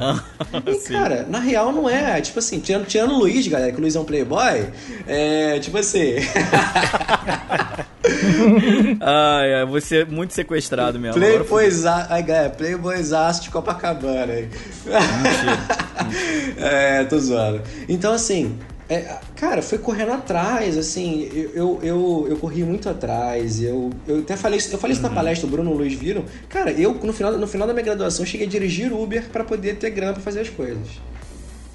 [0.65, 0.93] E, Sim.
[0.93, 2.21] cara, na real não é.
[2.21, 4.67] Tipo assim, tirando, tirando o Luiz, galera, que o Luiz é um playboy,
[5.05, 6.15] é tipo assim.
[9.01, 11.19] Ai, ai, você é muito sequestrado mesmo.
[11.19, 13.41] Foi- Playboyzaço.
[13.43, 14.49] De Copacabana aí.
[16.57, 17.61] é, tô zoando.
[17.87, 18.57] Então, assim.
[18.89, 24.37] é, cara, foi correndo atrás, assim, eu, eu, eu, corri muito atrás, eu, eu até
[24.37, 26.23] falei isso, eu falei isso na palestra, o Bruno e o Luiz viram.
[26.47, 29.75] Cara, eu no final, no final da minha graduação cheguei a dirigir Uber pra poder
[29.75, 30.87] ter grana pra fazer as coisas.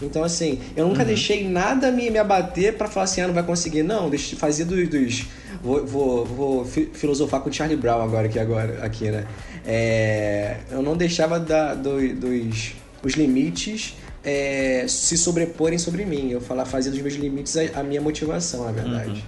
[0.04, 3.42] Então, assim, eu nunca deixei nada me, me abater pra falar assim, ah, não vai
[3.42, 3.82] conseguir.
[3.82, 4.88] Não, deixa, fazia dos.
[4.88, 5.24] dos
[5.62, 9.26] vou, vou, vou fi- filosofar com o Charlie Brown agora, aqui, agora, aqui né?
[9.64, 12.72] É, eu não deixava da, do- dos
[13.04, 16.30] os limites é, se sobreporem sobre mim.
[16.30, 19.24] Eu falar, fazia dos meus limites a, a minha motivação, na verdade.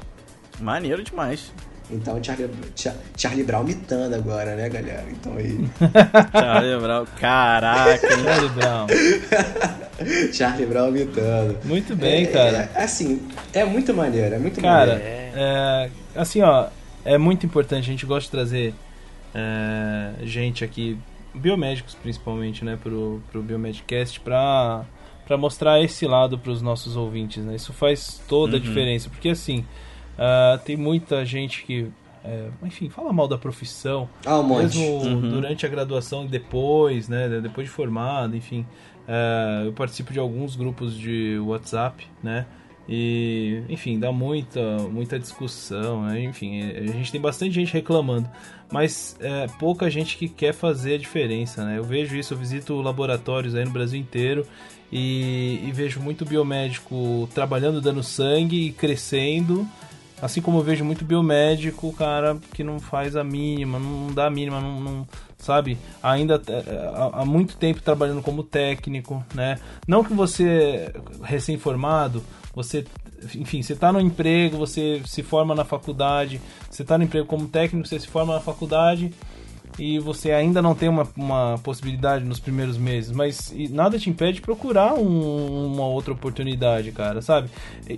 [0.61, 1.53] Maneiro demais.
[1.95, 5.05] Então, Charlie, Cha- Charlie Brown mitando agora, né, galera?
[5.11, 5.67] Então aí.
[6.33, 7.07] Charlie Brown.
[7.21, 8.09] Caraca?
[8.09, 8.87] Charlie Brown.
[10.33, 11.57] Charlie Brown mitando.
[11.65, 12.71] Muito bem, É, cara.
[12.75, 15.03] É, assim, é muito maneiro, é muito Cara, maneiro.
[15.35, 16.67] é, assim, ó,
[17.05, 18.75] é muito importante, a gente gosta de trazer
[19.35, 20.99] é, gente aqui,
[21.35, 24.85] biomédicos principalmente, né, pro, pro Biomedcast, pra,
[25.27, 27.55] pra mostrar esse lado pros nossos ouvintes, né?
[27.57, 28.63] Isso faz toda a Uhum.
[28.65, 29.65] diferença, porque assim,
[30.19, 31.89] ah, tem muita gente que,
[32.25, 34.63] é, enfim, fala mal da profissão, Ah, um monte.
[34.63, 35.31] mesmo Uhum.
[35.31, 37.41] durante a graduação e depois, né?
[37.43, 38.65] Depois de formado, enfim.
[39.07, 42.47] É, eu participo de alguns grupos de WhatsApp, né?
[42.89, 46.23] E, enfim, dá muita, muita discussão, né?
[46.23, 48.29] Enfim, a gente tem bastante gente reclamando,
[48.71, 51.79] mas é, pouca gente que quer fazer a diferença, né?
[51.79, 54.47] Eu vejo isso, eu visito laboratórios aí no Brasil inteiro
[54.93, 59.67] e, e vejo muito biomédico trabalhando, dando sangue e crescendo,
[60.25, 64.31] Assim como eu vejo muito biomédico, cara, que não faz a mínima, não dá a
[64.31, 65.77] mínima, não, não- sabe?
[66.03, 69.59] Ainda é, há, há muito tempo trabalhando como técnico, né?
[69.87, 70.91] Não que você,
[71.23, 72.87] recém-formado, você,
[73.35, 77.47] enfim, você tá no emprego, você se forma na faculdade, você tá no emprego como
[77.47, 79.13] técnico, você se forma na faculdade
[79.79, 84.35] e você ainda não tem uma, uma possibilidade nos primeiros meses, mas nada te impede
[84.35, 87.49] de procurar um- uma outra oportunidade, cara, sabe?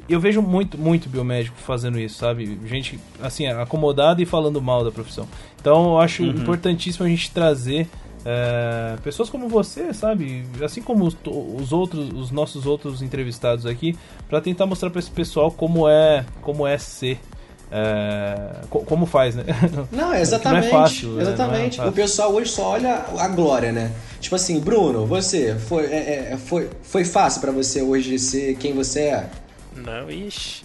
[0.08, 2.58] Eu vejo muito, muito biomédico fazendo isso, sabe?
[2.66, 5.26] Gente, assim, acomodada e falando mal da profissão.
[5.60, 7.86] Então eu acho importantíssimo a gente trazer
[8.28, 10.44] é, pessoas como você, sabe?
[10.64, 13.96] Assim como os, os outros, os nossos outros entrevistados aqui,
[14.28, 17.20] para tentar mostrar para esse pessoal como é, como é ser.
[17.70, 18.36] É,
[18.70, 19.44] co- como faz, né?
[19.90, 20.62] Não, Que exatamente.
[20.62, 21.22] Não é fácil, né?
[21.22, 21.78] exatamente.
[21.78, 23.92] Não é O pessoal hoje só olha a glória, né?
[24.20, 28.72] Tipo assim, Bruno, você foi, é, é, foi, foi fácil pra você hoje ser quem
[28.74, 29.30] você é?
[29.74, 30.64] Não, ixi.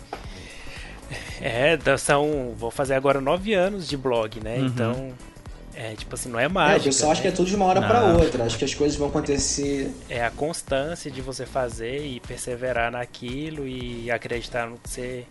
[1.42, 2.54] É, da- são.
[2.58, 4.58] Vou fazer agora nove anos de blog, né?
[4.58, 4.66] Uhum.
[4.68, 5.10] Então.
[5.74, 6.82] É, tipo assim, não é É, mágica.
[6.82, 7.36] o pessoal acha que é né?
[7.36, 8.20] tudo de uma hora pra Não.
[8.20, 8.44] outra.
[8.44, 9.90] Acho que as coisas vão acontecer.
[10.10, 15.24] É a constância de você fazer e perseverar naquilo e acreditar no que você,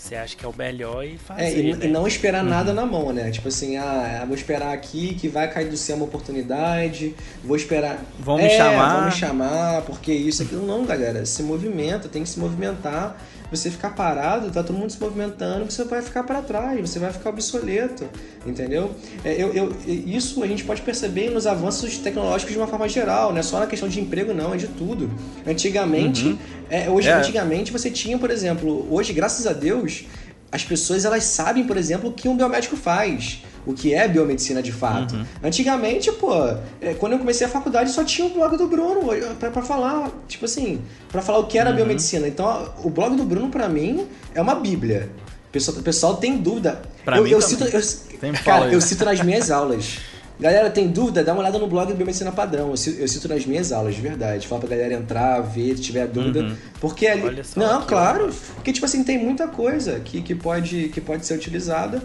[0.00, 1.42] você acha que é o melhor e fazer.
[1.42, 1.86] É, e, né?
[1.86, 3.30] e não esperar nada na mão, né?
[3.30, 8.02] Tipo assim, ah, vou esperar aqui que vai cair do céu uma oportunidade, vou esperar.
[8.18, 8.96] Vão me É, chamar.
[8.96, 10.66] Vão me chamar, porque isso, aquilo.
[10.66, 13.16] Não, galera, se movimenta, tem que se movimentar.
[13.50, 17.12] Você ficar parado, tá todo mundo se movimentando, você vai ficar para trás, você vai
[17.12, 18.04] ficar obsoleto,
[18.46, 18.92] entendeu?
[19.24, 23.32] É, eu, eu- isso a gente pode perceber nos avanços tecnológicos de uma forma geral,
[23.32, 25.10] não é só na questão de emprego, não, é de tudo.
[25.44, 26.38] Antigamente,
[26.70, 27.12] é, hoje, É.
[27.14, 30.04] antigamente você tinha, por exemplo, hoje, graças a Deus,
[30.52, 34.62] as pessoas elas sabem, por exemplo, o que um biomédico faz, o que é biomedicina
[34.62, 35.14] de fato.
[35.42, 36.32] Antigamente, pô,
[36.80, 39.08] é, quando eu comecei a faculdade só tinha o blog do Bruno
[39.38, 42.26] pra, pra falar, tipo assim, pra falar o que era biomedicina.
[42.26, 45.10] Então, o blog do Bruno pra mim é uma bíblia.
[45.48, 46.80] O pessoal, o pessoal tem dúvida.
[47.04, 47.56] Pra eu, mim eu também.
[47.82, 49.98] cito, eu, cara, eu cito nas minhas aulas.
[50.40, 51.22] Galera, tem dúvida?
[51.22, 52.70] Dá uma olhada no blog do Biomedicina Padrão.
[52.70, 54.48] Eu cito, eu cito nas minhas aulas, de verdade.
[54.48, 56.40] Fala pra galera entrar, ver, se tiver dúvida.
[56.40, 56.56] Uhum.
[56.80, 57.42] Porque ali.
[57.56, 58.32] Não, que claro.
[58.54, 62.02] Porque, tipo assim, tem muita coisa que, que, pode, que pode ser utilizada.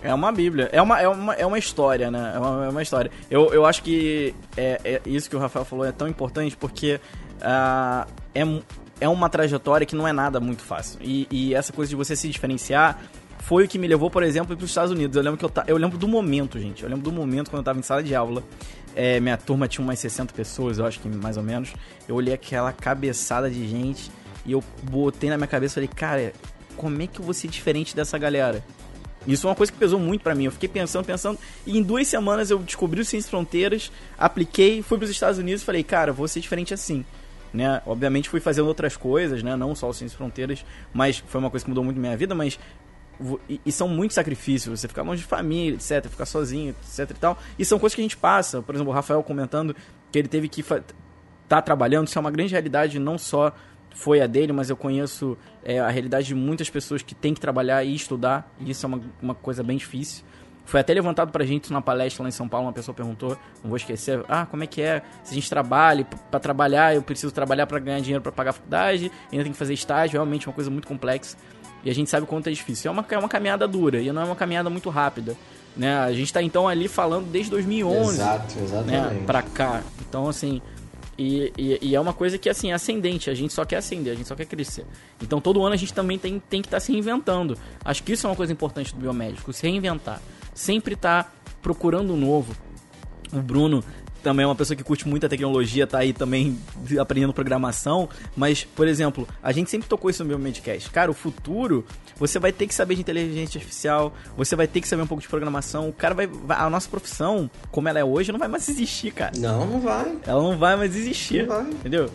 [0.00, 0.68] É uma bíblia.
[0.70, 2.32] É uma, é uma, é uma história, né?
[2.36, 3.10] É uma, é uma história.
[3.28, 7.00] Eu, eu acho que é, é isso que o Rafael falou é tão importante porque
[7.40, 8.42] ah, é,
[9.00, 11.00] é uma trajetória que não é nada muito fácil.
[11.02, 13.00] E, e essa coisa de você se diferenciar
[13.46, 15.16] foi o que me levou, por exemplo, para os Estados Unidos.
[15.16, 16.82] Eu lembro, que eu, ta- eu lembro do momento, gente.
[16.82, 18.42] Eu lembro do momento quando eu estava em sala de aula.
[18.96, 21.72] É, minha turma tinha umas 60 pessoas, eu acho que mais ou menos.
[22.08, 24.10] Eu olhei aquela cabeçada de gente
[24.46, 26.32] e eu botei na minha cabeça e falei, cara,
[26.76, 28.64] como é que eu vou ser diferente dessa galera?
[29.26, 30.44] Isso é uma coisa que pesou muito pra mim.
[30.44, 34.96] Eu fiquei pensando, pensando, e em duas semanas eu descobri o Ciências Fronteiras, apliquei, fui
[34.96, 37.04] pros Estados Unidos e falei, cara, vou ser diferente assim.
[37.52, 37.80] Né?
[37.86, 39.54] Obviamente fui fazendo outras coisas, né?
[39.54, 42.58] Não só o Ciências Fronteiras, mas foi uma coisa que mudou muito minha vida, mas
[43.48, 47.14] e, e são muitos sacrifícios, você ficar longe de família, etc, ficar sozinho, etc e
[47.14, 47.38] tal.
[47.58, 48.60] E são coisas que a gente passa.
[48.62, 49.74] Por exemplo, o Rafael comentando
[50.12, 50.82] que ele teve que fa-
[51.48, 53.52] tá trabalhando, isso é uma grande realidade, não só
[53.94, 57.40] foi a dele, mas eu conheço é, a realidade de muitas pessoas que têm que
[57.40, 60.24] trabalhar e estudar, e isso é uma, uma coisa bem difícil.
[60.66, 63.68] Foi até levantado pra gente numa palestra lá em São Paulo, uma pessoa perguntou, não
[63.68, 65.02] vou esquecer, ah, como é que é?
[65.22, 68.50] Se a gente trabalha, p- pra trabalhar, eu preciso trabalhar pra ganhar dinheiro pra pagar
[68.50, 71.36] a faculdade, ainda tem que fazer estágio, realmente é uma coisa muito complexa.
[71.84, 72.88] E a gente sabe o quanto é difícil.
[72.88, 75.36] É uma, é uma caminhada dura, e não é uma caminhada muito rápida.
[75.76, 75.96] Né?
[75.98, 79.14] A gente tá então ali falando desde 2011 Exato, exatamente.
[79.14, 79.82] né, pra cá.
[80.08, 80.62] Então, assim,
[81.18, 83.30] e, e, e é uma coisa que, assim, é ascendente.
[83.30, 84.86] A gente só quer ascender, a gente só quer crescer.
[85.22, 87.56] Então, todo ano a gente também tem, tem que estar se reinventando.
[87.84, 90.20] Acho que isso é uma coisa importante do biomédico, se reinventar.
[90.54, 92.54] Sempre estar procurando o novo.
[93.32, 93.82] O Bruno
[94.24, 96.58] também é uma pessoa que curte muita tecnologia, tá aí também
[97.00, 98.08] aprendendo programação.
[98.34, 100.90] Mas, por exemplo, a gente sempre tocou isso no meu Medcast.
[100.90, 101.84] Cara, o futuro,
[102.16, 105.22] você vai ter que saber de inteligência artificial, você vai ter que saber um pouco
[105.22, 105.88] de programação.
[105.88, 106.26] O cara vai.
[106.26, 109.32] vai- a nossa profissão, como ela é hoje, não vai mais existir, cara.
[109.38, 110.16] Não, não vai.
[110.26, 111.46] Ela não vai mais existir.
[111.46, 111.70] Não vai.
[111.70, 112.10] Entendeu?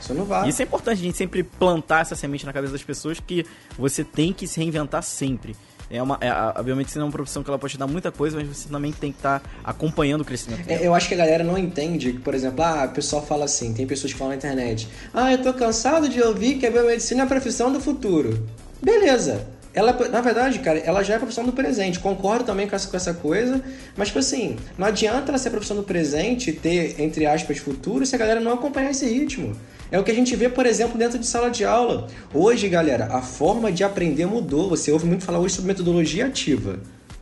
[0.00, 0.48] Isso não vai.
[0.48, 3.46] Isso é importante, a gente sempre plantar essa semente na cabeça das pessoas que
[3.78, 5.54] você tem que se reinventar sempre.
[5.90, 8.10] É uma, é, a a biomedicina é uma profissão que ela pode te dar muita
[8.10, 10.68] coisa, mas você também tem que estar acompanhando o crescimento.
[10.68, 13.44] É, eu acho que a galera não entende que, por exemplo, ah, o pessoal fala
[13.44, 16.70] assim, tem pessoas que falam na internet, ah, eu tô cansado de ouvir que a
[16.70, 18.46] biomedicina é a profissão do futuro.
[18.82, 19.53] Beleza.
[19.74, 21.98] Ela, na verdade, cara, ela já é profissão do presente.
[21.98, 23.60] Concordo também com essa, com essa coisa,
[23.96, 28.06] mas, tipo assim, não adianta ela ser profissão do presente e ter, entre aspas, futuro
[28.06, 29.56] se a galera não acompanhar esse ritmo.
[29.90, 32.06] É o que a gente vê, por exemplo, dentro de sala de aula.
[32.32, 34.68] Hoje, galera, a forma de aprender mudou.
[34.68, 36.78] Você ouve muito falar hoje sobre metodologia ativa.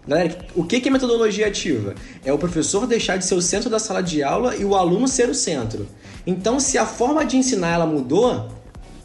[0.07, 1.95] Galera, o que é metodologia ativa?
[2.23, 5.09] É o professor deixar de ser o centro da sala de aula e o aluno
[5.09, 5.89] ser o centro.
[6.27, 8.51] Então, se a forma de ensinar ela mudou,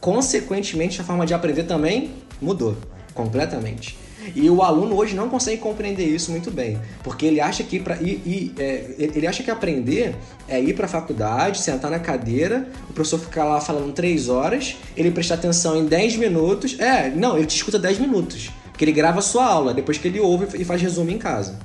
[0.01, 2.75] consequentemente a forma de aprender também mudou
[3.17, 3.97] completamente.
[4.36, 7.95] E o aluno hoje não consegue compreender isso muito bem, porque ele acha que para
[8.01, 10.15] ir, é, ele acha que aprender
[10.47, 14.75] é ir para a faculdade, sentar na cadeira, o professor ficar lá falando três horas,
[14.95, 16.77] ele prestar atenção em 10 minutos.
[16.80, 20.08] É, não, ele te escuta 10 minutos, porque ele grava a sua aula depois que
[20.08, 21.58] ele ouve e faz resumo em casa.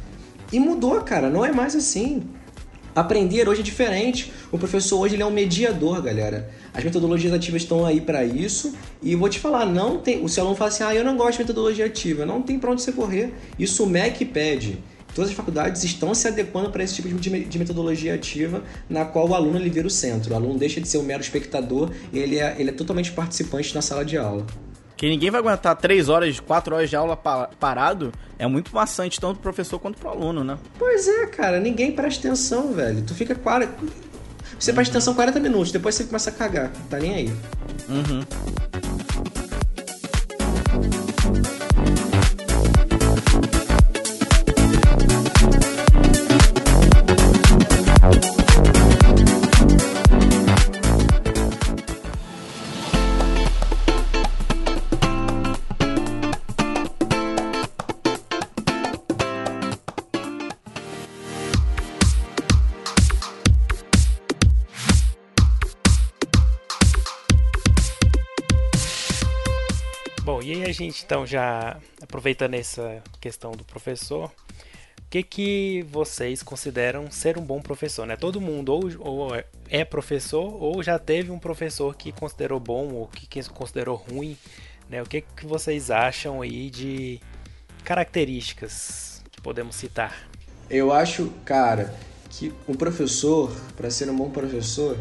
[0.53, 2.23] E mudou, cara, não é mais assim.
[2.95, 4.31] Aprender hoje é diferente.
[4.51, 6.51] O professor hoje ele é um mediador, galera.
[6.75, 8.75] As metodologias ativas estão aí para isso.
[9.03, 10.25] E vou te falar, não tem.
[10.25, 12.25] O seu aluno fala assim: "Ah, eu não gosto de metodologia ativa".
[12.25, 13.35] Não tem para onde você correr.
[13.59, 14.79] Isso o MEC pede.
[15.15, 19.05] Todas as faculdades estão se adequando para esse tipo de, me- de metodologia ativa, na
[19.05, 20.33] qual o aluno ele vira o centro.
[20.33, 23.83] O aluno deixa de ser um mero espectador, ele é, ele é totalmente participante na
[23.83, 24.47] sala de aula.
[24.97, 28.11] Que ninguém vai aguentar 3 horas, 4 horas de aula pa- parado.
[28.39, 30.57] É muito maçante, tanto pro professor quanto pro aluno, né?
[30.79, 33.03] Pois é, cara, ninguém presta atenção, velho.
[33.03, 33.71] Tu fica 40.
[34.63, 37.33] Você presta atenção 40 minutos, depois você começa a cagar, tá nem aí.
[37.89, 38.23] Uhum.
[70.73, 74.33] A gente então já aproveitando essa questão do professor,
[74.99, 78.17] o que que vocês consideram ser um bom professor, né?
[78.17, 83.09] Todo mundo ou, ou é professor ou já teve um professor que considerou bom ou
[83.09, 84.37] que, que considerou ruim,
[84.89, 85.03] né?
[85.03, 87.21] O que que vocês acham aí de
[87.85, 90.27] características que podemos citar?
[90.71, 91.95] Eu acho, cara,
[92.31, 94.97] que o professor, para ser um bom professor,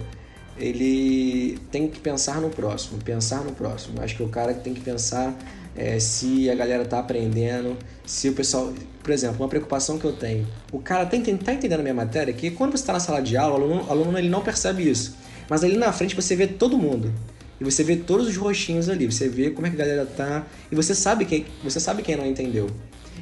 [0.57, 4.01] ele tem que pensar no próximo, pensar no próximo.
[4.01, 5.33] Acho que o cara tem que pensar
[5.81, 8.71] é, se a galera tá aprendendo, se o pessoal.
[9.01, 10.47] Por exemplo, uma preocupação que eu tenho.
[10.71, 13.35] O cara tá, tá entendendo a minha matéria que quando você está na sala de
[13.35, 15.15] aula, o aluno, o aluno ele não percebe isso.
[15.49, 17.11] Mas ali na frente você vê todo mundo.
[17.59, 20.45] E você vê todos os rostinhos ali, você vê como é que a galera tá.
[20.71, 22.67] E você sabe quem, você sabe quem não entendeu.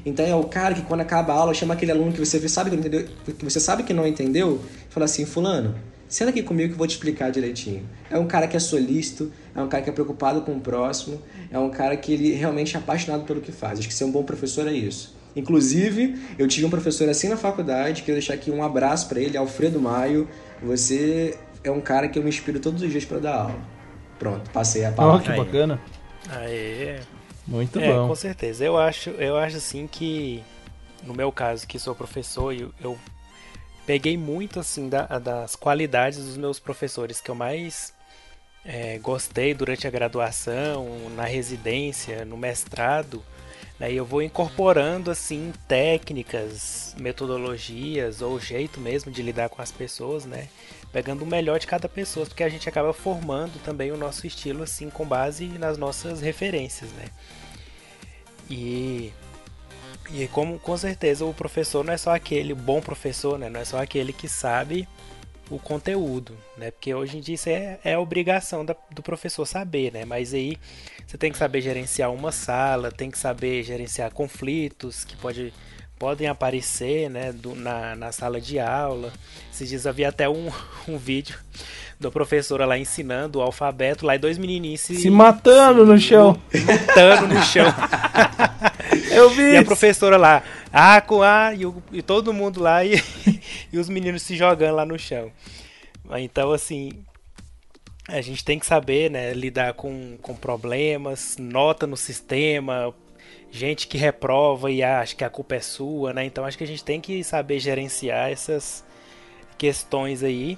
[0.06, 2.70] Então é o cara que quando acaba a aula chama aquele aluno que você sabe
[2.70, 5.76] que não entendeu, que você sabe que não entendeu, fala assim, fulano,
[6.10, 7.88] senta aqui comigo que eu vou te explicar direitinho.
[8.10, 11.22] É um cara que é solícito, é um cara que é preocupado com o próximo,
[11.52, 13.80] é um cara que ele realmente é apaixonado pelo que faz.
[13.80, 15.16] Acho que ser um bom professor é isso.
[15.36, 19.38] Inclusive, eu tive um professor assim na faculdade, quero deixar aqui um abraço para ele,
[19.38, 20.28] Alfredo Maio.
[20.62, 23.60] Você é um cara que eu me inspiro todos os dias para dar aula.
[24.18, 25.22] Pronto, passei a palavra.
[25.22, 25.80] Oh, que bacana.
[26.30, 27.00] Aê.
[27.48, 28.08] Muito é, bom.
[28.08, 28.66] Com certeza.
[28.66, 30.44] Eu acho, eu acho assim que,
[31.04, 32.98] no meu caso, que sou professor, eu, eu
[33.90, 37.92] peguei muito assim da, das qualidades dos meus professores que eu mais
[38.64, 43.24] é, gostei durante a graduação, na residência, no mestrado.
[43.80, 49.72] Né, e eu vou incorporando assim técnicas, metodologias ou jeito mesmo de lidar com as
[49.72, 50.50] pessoas, né?
[50.94, 54.62] pegando o melhor de cada pessoa, porque a gente acaba formando também o nosso estilo
[54.62, 57.06] assim com base nas nossas referências, né?
[58.48, 59.12] E
[60.14, 63.50] e como com certeza o professor não é só aquele bom professor, né?
[63.50, 64.88] Não é só aquele que sabe
[65.50, 66.72] o conteúdo, né?
[66.72, 70.06] Porque hoje em dia isso é, é obrigação da, do professor saber, né?
[70.06, 70.58] Mas aí
[71.06, 75.54] você tem que saber gerenciar uma sala, tem que saber gerenciar conflitos que pode
[75.98, 79.12] podem aparecer né, do, na, na sala de aula.
[79.52, 80.50] Esses dias havia até um,
[80.88, 81.38] um vídeo
[82.00, 86.00] da professora lá ensinando o alfabeto, lá e dois menininhos se, se matando se, no
[86.00, 86.42] chão.
[86.66, 87.66] Matando no chão.
[89.20, 89.54] Eu vi.
[89.54, 93.02] E a professora lá, A com A, e, o, e todo mundo lá, e,
[93.72, 95.32] e os meninos se jogando lá no chão.
[96.18, 97.04] Então, assim,
[98.08, 102.94] a gente tem que saber né, lidar com, com problemas, nota no sistema,
[103.52, 106.26] gente que reprova e acha que a culpa é sua, né?
[106.26, 108.84] Então acho que a gente tem que saber gerenciar essas
[109.58, 110.58] questões aí,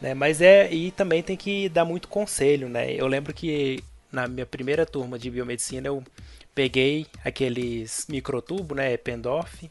[0.00, 0.14] né?
[0.14, 2.92] Mas é e também tem que dar muito conselho, né?
[2.92, 6.02] Eu lembro que na minha primeira turma de biomedicina eu
[6.54, 9.70] peguei aqueles microtubos, né, Pendorf,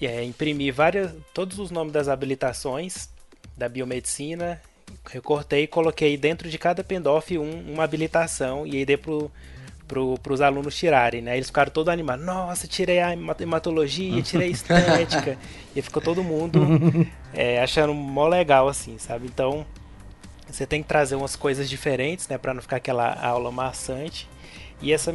[0.00, 3.08] é, imprimi várias, todos os nomes das habilitações
[3.56, 4.60] da biomedicina,
[5.04, 9.30] recortei e coloquei dentro de cada Pendorf um, uma habilitação e aí dei pro
[9.88, 11.34] para os alunos tirarem, né?
[11.34, 12.24] Eles ficaram todos animados.
[12.24, 15.38] Nossa, tirei a hematologia, tirei a estética.
[15.74, 16.60] e ficou todo mundo
[17.32, 19.26] é, achando mó legal, assim, sabe?
[19.26, 19.64] Então,
[20.46, 22.36] você tem que trazer umas coisas diferentes, né?
[22.36, 24.28] Para não ficar aquela aula maçante.
[24.82, 25.14] E essa,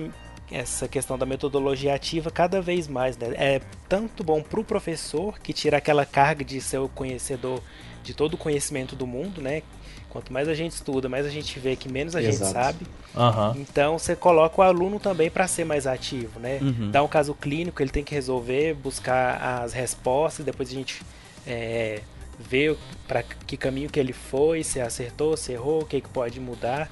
[0.51, 3.33] essa questão da metodologia ativa, cada vez mais, né?
[3.35, 7.61] É tanto bom para o professor, que tira aquela carga de ser o conhecedor
[8.03, 9.63] de todo o conhecimento do mundo, né?
[10.09, 12.37] Quanto mais a gente estuda, mais a gente vê que menos a Exato.
[12.37, 12.85] gente sabe.
[13.15, 13.61] Uhum.
[13.61, 16.59] Então você coloca o aluno também para ser mais ativo, né?
[16.61, 16.91] Uhum.
[16.91, 21.01] Dá um caso clínico, ele tem que resolver, buscar as respostas, depois a gente
[21.47, 22.01] é,
[22.37, 22.75] vê
[23.07, 26.91] para que caminho que ele foi, se acertou, se errou, o que, que pode mudar.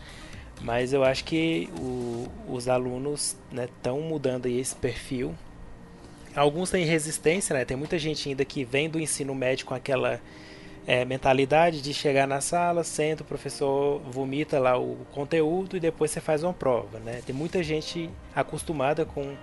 [0.64, 5.34] Mas eu acho que o, os alunos estão né, mudando esse perfil.
[6.36, 7.66] Alguns têm resistência, né?
[7.66, 10.22] Tem muita gente ainda que vem do ensino médio com aquela
[10.86, 16.12] é, mentalidade de chegar na sala, senta, o professor vomita lá o conteúdo e depois
[16.12, 17.22] você faz uma prova, né?
[17.26, 19.36] Tem muita gente acostumada com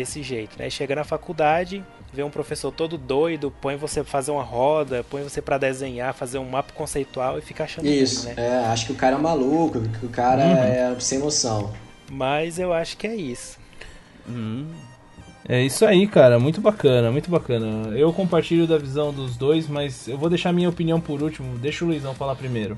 [0.00, 0.70] esse jeito, né?
[0.70, 5.22] Chega na faculdade, vê um professor todo doido, põe você pra fazer uma roda, põe
[5.22, 8.34] você para desenhar, fazer um mapa conceitual e fica achando Isso, né?
[8.36, 10.96] é, acho que o cara é maluco, que o cara uhum.
[10.96, 11.72] é sem noção.
[12.10, 13.58] Mas eu acho que é isso.
[14.26, 14.66] Uhum.
[15.48, 16.38] É isso aí, cara.
[16.38, 17.96] Muito bacana, muito bacana.
[17.96, 21.56] Eu compartilho da visão dos dois, mas eu vou deixar minha opinião por último.
[21.58, 22.76] Deixa o Luizão falar primeiro.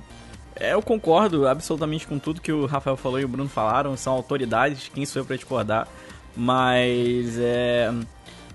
[0.54, 3.96] É, eu concordo absolutamente com tudo que o Rafael falou e o Bruno falaram.
[3.96, 5.88] São autoridades, quem sou eu pra discordar.
[6.36, 7.92] Mas é,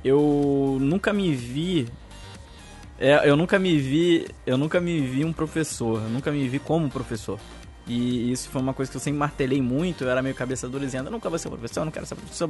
[0.03, 1.87] eu nunca me vi.
[2.99, 4.27] É, eu nunca me vi.
[4.45, 6.01] Eu nunca me vi um professor.
[6.01, 7.39] Eu nunca me vi como professor.
[7.87, 10.03] E isso foi uma coisa que eu sempre martelei muito.
[10.03, 12.15] Eu era meio cabeça dura dizendo: eu nunca vou ser professor, eu não quero ser
[12.15, 12.47] professor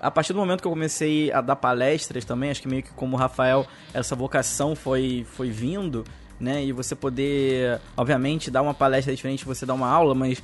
[0.00, 2.90] a partir do momento que eu comecei a dar palestras também, acho que meio que
[2.92, 6.04] como o Rafael, essa vocação foi, foi vindo,
[6.40, 6.64] né?
[6.64, 10.42] E você poder, obviamente, dar uma palestra diferente, você dar uma aula, mas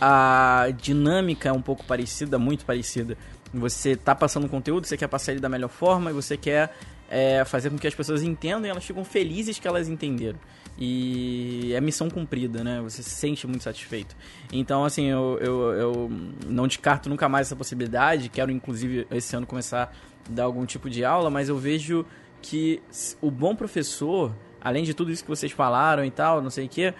[0.00, 3.16] a dinâmica é um pouco parecida, muito parecida.
[3.52, 6.74] Você tá passando conteúdo, você quer passar ele da melhor forma e você quer
[7.08, 10.38] é, fazer com que as pessoas entendam e elas ficam felizes que elas entenderam
[10.78, 12.80] e é missão cumprida, né?
[12.82, 14.14] Você se sente muito satisfeito.
[14.52, 16.10] Então, assim, eu, eu, eu
[16.46, 18.28] não descarto nunca mais essa possibilidade.
[18.28, 22.04] Quero, inclusive, esse ano começar a dar algum tipo de aula, mas eu vejo
[22.42, 22.82] que
[23.20, 26.68] o bom professor, além de tudo isso que vocês falaram e tal, não sei o
[26.68, 26.92] que,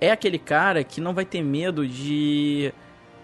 [0.00, 2.72] é aquele cara que não vai ter medo de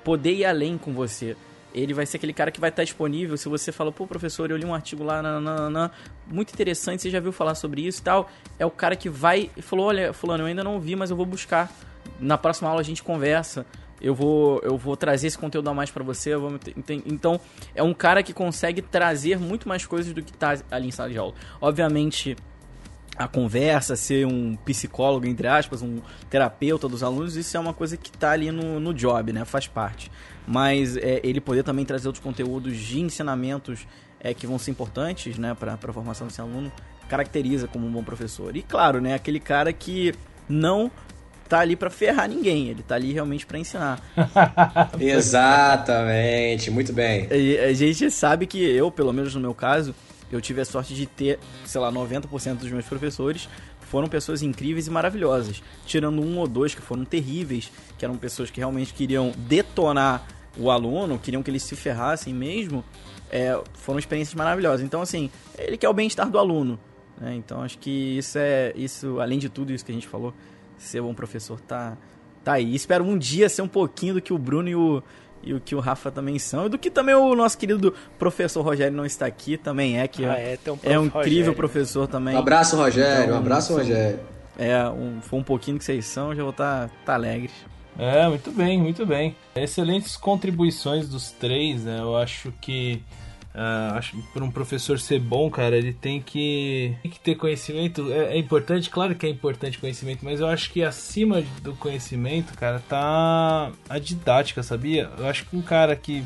[0.05, 1.37] poder ir além com você.
[1.75, 3.37] Ele vai ser aquele cara que vai estar disponível.
[3.37, 5.91] Se você fala, pô, professor, eu li um artigo lá, nananana,
[6.27, 8.31] muito interessante, você já viu falar sobre isso e tal.
[8.59, 11.17] É o cara que vai e falou: olha, Fulano, eu ainda não vi, mas eu
[11.17, 11.71] vou buscar.
[12.21, 13.65] Na próxima aula a gente conversa.
[14.01, 16.37] Eu vou, eu vou trazer esse conteúdo a mais para você.
[16.37, 16.59] Vou,
[17.07, 17.41] então,
[17.73, 21.09] é um cara que consegue trazer muito mais coisas do que tá ali em sala
[21.09, 21.35] de aula.
[21.61, 22.37] Obviamente,
[23.17, 26.01] a conversa, ser um psicólogo, entre aspas, um
[26.31, 29.45] terapeuta dos alunos, isso é uma coisa que está ali no, no job, né?
[29.45, 30.11] Faz parte.
[30.47, 33.87] Mas é, ele poder também trazer outros conteúdos de ensinamentos
[34.19, 36.73] é, que vão ser importantes né, para a formação desse aluno,
[37.09, 38.57] caracteriza como um bom professor.
[38.57, 40.15] E claro, né, aquele cara que
[40.49, 40.91] não
[41.49, 44.01] tá ali para ferrar ninguém, ele tá ali realmente para ensinar.
[44.99, 47.29] Exatamente, muito bem.
[47.31, 49.95] A, a gente sabe que eu, pelo menos no meu caso,
[50.35, 53.49] eu tive a sorte de ter, sei lá, 90% dos meus professores
[53.81, 55.63] foram pessoas incríveis e maravilhosas.
[55.85, 60.27] Tirando um ou dois que foram terríveis, que eram pessoas que realmente queriam detonar
[60.57, 62.85] o aluno, queriam que ele se ferrassem mesmo,
[63.31, 64.85] é, foram experiências maravilhosas.
[64.85, 66.79] Então, assim, ele quer o bem-estar do aluno.
[67.21, 67.35] Né?
[67.35, 70.35] Então, acho que isso é, isso, além de tudo isso que a gente falou,
[70.79, 71.97] ser um professor tá,
[72.43, 72.75] tá aí.
[72.75, 75.03] Espero um dia ser um pouquinho do que o Bruno e o,
[75.43, 78.63] e o que o Rafa também são, e do que também o nosso querido professor
[78.63, 81.55] Rogério não está aqui, também é, que ah, é, um, é um incrível Rogério.
[81.55, 82.35] professor também.
[82.35, 84.21] Um abraço, Rogério, então, um abraço, Rogério.
[84.59, 87.51] É, um, foi um pouquinho que vocês são, já vou estar tá, tá alegre.
[87.99, 89.37] É, muito bem, muito bem.
[89.55, 91.99] Excelentes contribuições dos três, né?
[92.01, 93.03] Eu acho que
[93.55, 97.35] Uh, acho que para um professor ser bom, cara, ele tem que, tem que ter
[97.35, 98.11] conhecimento.
[98.11, 102.55] É, é, importante, claro que é importante conhecimento, mas eu acho que acima do conhecimento,
[102.55, 105.11] cara, tá a didática, sabia?
[105.19, 106.21] Eu acho que um cara que,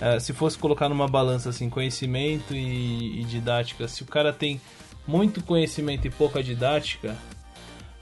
[0.00, 4.60] uh, se fosse colocar numa balança assim, conhecimento e, e didática, se o cara tem
[5.04, 7.16] muito conhecimento e pouca didática,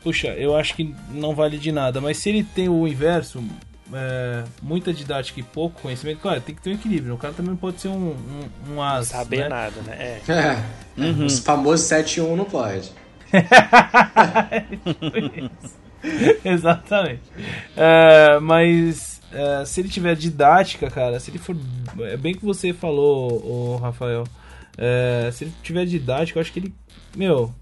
[0.02, 1.98] puxa, eu acho que não vale de nada.
[1.98, 3.42] Mas se ele tem o inverso,
[3.92, 7.14] é, muita didática e pouco conhecimento, claro, tem que ter um equilíbrio.
[7.14, 9.08] O cara também não pode ser um, um, um as.
[9.08, 9.48] Saber né?
[9.48, 9.96] nada, né?
[9.98, 10.20] É.
[10.32, 10.62] é.
[10.96, 11.26] Uhum.
[11.26, 12.90] Os famosos 7-1 não pode.
[16.44, 17.22] Exatamente.
[17.76, 21.56] É, mas é, se ele tiver didática, cara, se ele for.
[22.00, 24.24] É bem que você falou, o Rafael.
[24.78, 26.74] É, se ele tiver didática, eu acho que ele.
[27.16, 27.54] Meu,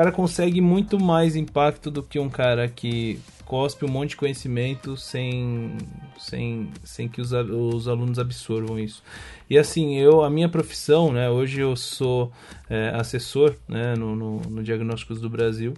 [0.00, 4.96] cara consegue muito mais impacto do que um cara que cospe um monte de conhecimento
[4.96, 5.76] sem,
[6.18, 9.02] sem, sem que os, os alunos absorvam isso.
[9.48, 12.32] E assim, eu, a minha profissão, né, hoje eu sou
[12.70, 15.74] é, assessor né, no, no, no Diagnósticos do Brasil.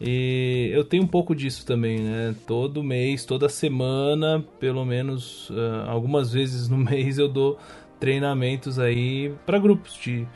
[0.00, 2.34] E eu tenho um pouco disso também, né?
[2.46, 7.58] Todo mês, toda semana, pelo menos uh, algumas vezes no mês, eu dou
[8.00, 10.26] treinamentos aí para grupos de,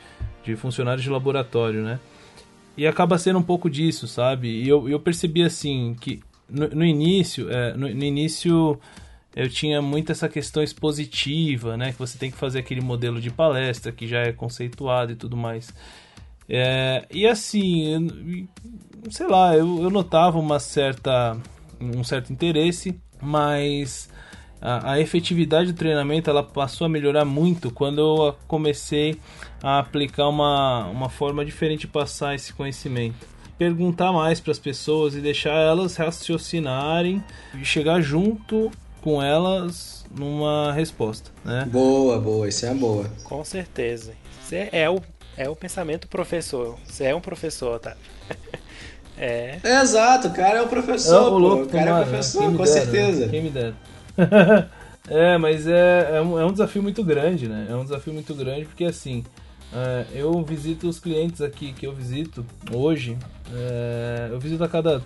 [0.43, 1.99] de funcionários de laboratório, né?
[2.77, 4.49] E acaba sendo um pouco disso, sabe?
[4.49, 8.79] E eu, eu percebi assim que no, no início, é, no, no, início
[9.35, 11.91] eu tinha muito essa questão expositiva, né?
[11.91, 15.37] Que você tem que fazer aquele modelo de palestra que já é conceituado e tudo
[15.37, 15.73] mais.
[16.47, 18.47] É, e assim,
[19.09, 21.37] sei lá, eu, eu notava uma certa,
[21.79, 24.09] um certo interesse, mas
[24.65, 29.19] a, a, efetividade do treinamento ela passou a melhorar muito quando eu comecei
[29.61, 35.15] a aplicar uma, uma forma diferente de passar esse conhecimento perguntar mais para as pessoas
[35.15, 41.67] e deixar elas raciocinarem e chegar junto com elas numa resposta, né?
[41.71, 43.05] Boa, boa, isso é boa.
[43.23, 44.13] Com certeza.
[44.41, 45.01] Você é o,
[45.37, 46.77] é o pensamento professor.
[46.85, 47.95] Você é um professor, tá?
[49.17, 49.59] é.
[49.63, 49.81] é.
[49.81, 51.37] Exato, o cara é o professor, pô.
[51.37, 53.29] Louco, o cara tomara, é o professor, com dera, certeza.
[53.29, 53.75] Quem me dera.
[55.09, 57.67] é, mas é, é um, é um desafio muito grande, né?
[57.69, 59.23] É um desafio muito grande porque assim.
[59.73, 63.17] É, eu visito os clientes aqui que eu visito hoje.
[63.53, 65.01] É, eu visito a cada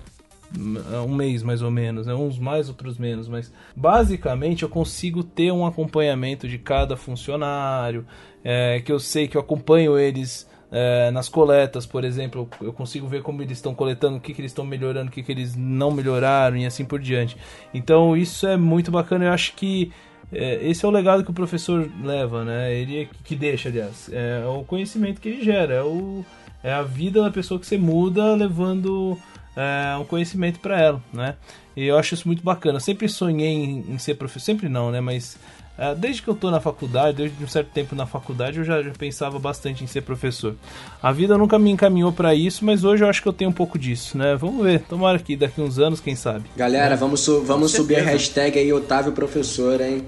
[1.05, 2.13] um mês mais ou menos, né?
[2.13, 8.05] uns mais, outros menos, mas basicamente eu consigo ter um acompanhamento de cada funcionário,
[8.43, 13.07] é, que eu sei que eu acompanho eles é, nas coletas, por exemplo, eu consigo
[13.07, 15.55] ver como eles estão coletando, o que, que eles estão melhorando, o que, que eles
[15.55, 17.35] não melhoraram e assim por diante.
[17.73, 19.91] Então isso é muito bacana, eu acho que
[20.31, 22.73] é, esse é o legado que o professor leva, né?
[22.73, 24.09] Ele é que deixa, aliás.
[24.13, 26.23] É o conhecimento que ele gera, é, o,
[26.63, 29.17] é a vida da pessoa que você muda levando
[29.55, 31.35] é, um conhecimento para ela, né?
[31.75, 32.77] E eu acho isso muito bacana.
[32.77, 34.99] Eu sempre sonhei em, em ser professor, sempre não, né?
[34.99, 35.37] Mas
[35.77, 38.83] é, desde que eu tô na faculdade, desde um certo tempo na faculdade, eu já,
[38.83, 40.55] já pensava bastante em ser professor.
[41.01, 43.53] A vida nunca me encaminhou para isso, mas hoje eu acho que eu tenho um
[43.53, 44.35] pouco disso, né?
[44.35, 46.49] Vamos ver, tomara que daqui uns anos, quem sabe.
[46.57, 50.03] Galera, vamos, su vamos subir a hashtag aí Otávio Professor, hein?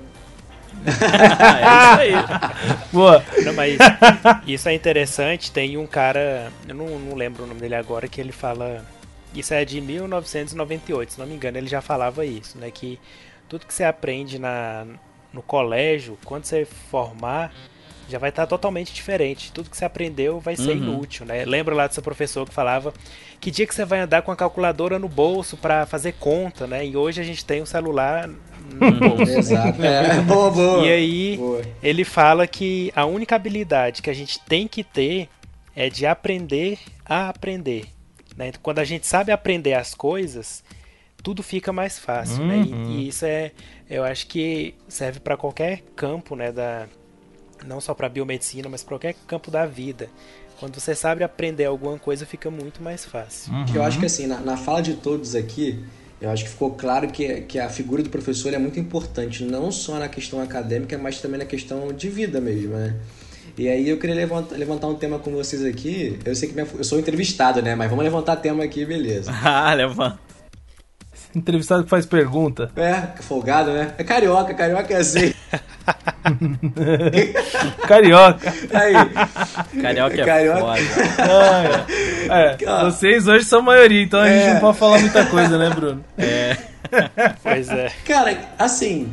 [0.86, 2.50] é isso aí.
[2.92, 3.24] Boa.
[3.46, 3.78] Não, mas
[4.46, 5.52] isso é interessante.
[5.52, 8.84] Tem um cara, eu não, não lembro o nome dele agora, que ele fala.
[9.34, 12.70] Isso é de 1998, se não me engano, ele já falava isso, né?
[12.72, 13.00] Que
[13.48, 14.86] tudo que você aprende na,
[15.32, 17.54] no colégio, quando você formar,
[18.10, 19.52] já vai estar totalmente diferente.
[19.54, 20.78] Tudo que você aprendeu vai ser Uhum.
[20.78, 21.46] inútil, né?
[21.46, 22.94] Lembra lá do seu professor que falava
[23.40, 26.86] que dia que você vai andar com a calculadora no bolso para fazer conta, né?
[26.86, 29.32] E hoje a gente tem um celular no bolso.
[29.32, 29.80] Exato.
[29.84, 30.86] É, boa, boa.
[30.86, 31.62] E aí Boa.
[31.82, 35.30] ele fala que a única habilidade que a gente tem que ter
[35.74, 37.86] é de aprender a aprender.
[38.42, 38.52] Né?
[38.64, 40.64] Quando a gente sabe aprender as coisas,
[41.24, 42.44] tudo fica mais fácil.
[42.46, 42.58] né?
[42.58, 42.86] E- Uhum.
[42.92, 43.52] E, isso é,
[43.90, 46.52] eu acho que serve para qualquer campo, né?
[46.52, 46.88] Da,
[47.66, 50.10] não só para biomedicina, mas para qualquer campo da vida.
[50.60, 53.54] Quando você sabe aprender alguma coisa, fica muito mais fácil.
[53.54, 53.66] Uhum.
[53.66, 55.84] Que eu acho que assim, na, na fala de todos aqui,
[56.20, 59.72] eu acho que ficou claro que, que a figura do professor é muito importante, não
[59.72, 62.96] só na questão acadêmica, mas também na questão de vida mesmo, né?
[63.58, 66.18] E aí eu queria levantar, levantar um tema com vocês aqui.
[66.26, 67.76] Eu sei que minha- eu sou entrevistado, né?
[67.76, 69.32] Mas vamos levantar tema aqui, beleza.
[69.44, 70.20] Ah, levanta.
[71.34, 72.70] Entrevistado que faz pergunta.
[72.76, 73.94] É, folgado, né?
[73.98, 75.34] É carioca, carioca é assim.
[77.88, 78.54] Carioca.
[78.74, 78.94] Aí,
[79.82, 80.60] Carioca é Carioca.
[80.60, 80.80] foda.
[82.30, 84.54] É, é, vocês hoje são maioria, então a gente É.
[84.54, 86.04] não pode falar muita coisa, né, Bruno?
[87.42, 87.90] Pois é.
[88.06, 89.10] cara, assim,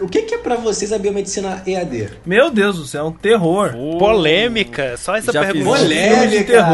[0.00, 2.10] o que, que é pra vocês a biomedicina EAD?
[2.24, 3.72] Meu Deus do céu, é um terror.
[3.98, 5.78] Polêmica, só essa Já pergunta.
[5.78, 6.66] Polêmica!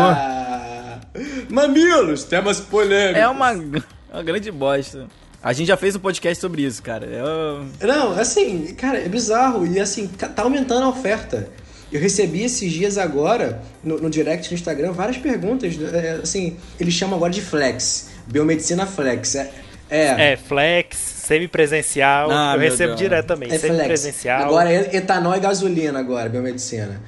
[1.49, 3.21] Mamilos, temas polêmicos.
[3.21, 5.07] É uma, uma grande bosta.
[5.43, 7.05] A gente já fez um podcast sobre isso, cara.
[7.07, 7.67] Eu...
[7.87, 9.67] Não, assim, cara, é bizarro.
[9.67, 11.49] E assim, tá aumentando a oferta.
[11.93, 15.77] Eu recebi esses dias agora, no, no direct no Instagram, várias perguntas.
[15.93, 18.11] é, assim, eles chamam agora de flex.
[18.27, 19.35] Biomedicina flex.
[19.35, 19.51] É,
[19.95, 22.31] é, É, flex, semipresencial.
[22.31, 22.99] Ah, eu recebo Deus.
[22.99, 23.49] direto também.
[23.49, 23.75] é flex.
[23.75, 24.43] semipresencial.
[24.45, 27.01] Agora é etanol e gasolina agora, biomedicina.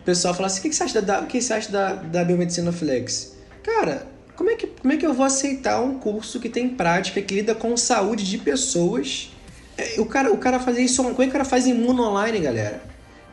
[0.00, 2.24] O pessoal fala assim, o que você acha da, o que você acha da, da
[2.24, 3.36] biomedicina flex?
[3.62, 7.20] Cara, como é, que, como é que eu vou aceitar um curso que tem prática,
[7.20, 9.30] que lida com saúde de pessoas?
[9.76, 12.38] É, o, cara, o cara fazer isso, como é que o cara faz imuno online,
[12.38, 12.80] galera?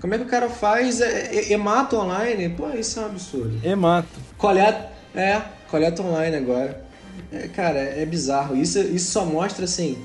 [0.02, 2.50] Como é que o cara faz é, é, hemato online?
[2.50, 3.60] Pô, isso é um absurdo.
[3.64, 4.08] Hemato.
[4.38, 6.85] Coleta, é, coleta online agora.
[7.32, 8.56] É, cara, é bizarro.
[8.56, 9.98] Isso, isso só mostra, assim,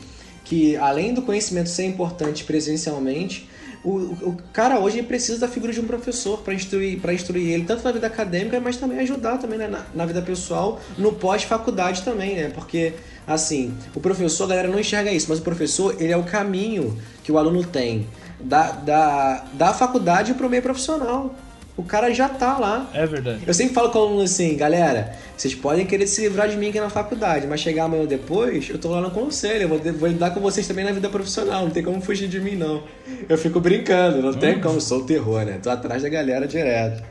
[0.44, 3.48] que além do conhecimento ser importante presencialmente,
[3.82, 7.64] o, o cara hoje precisa da figura de um professor para instruir, pra instruir ele,
[7.64, 12.02] tanto na vida acadêmica, mas também ajudar também né, na, na vida pessoal, no pós-faculdade
[12.02, 12.50] também, né?
[12.50, 12.92] Porque,
[13.26, 16.98] assim, o professor, a galera não enxerga isso, mas o professor, ele é o caminho
[17.24, 18.06] que o aluno tem
[18.38, 21.34] da, da, da faculdade para o meio profissional.
[21.76, 22.90] O cara já tá lá.
[22.92, 23.42] É verdade.
[23.46, 26.68] Eu sempre falo com o aluno assim, galera, vocês podem querer se livrar de mim
[26.68, 29.78] aqui na faculdade, mas chegar amanhã ou depois, eu tô lá no conselho, eu vou,
[29.78, 32.82] vou lidar com vocês também na vida profissional, não tem como fugir de mim, não.
[33.28, 35.58] Eu fico brincando, não tem como, sou o terror, né?
[35.62, 37.02] Tô atrás da galera direto.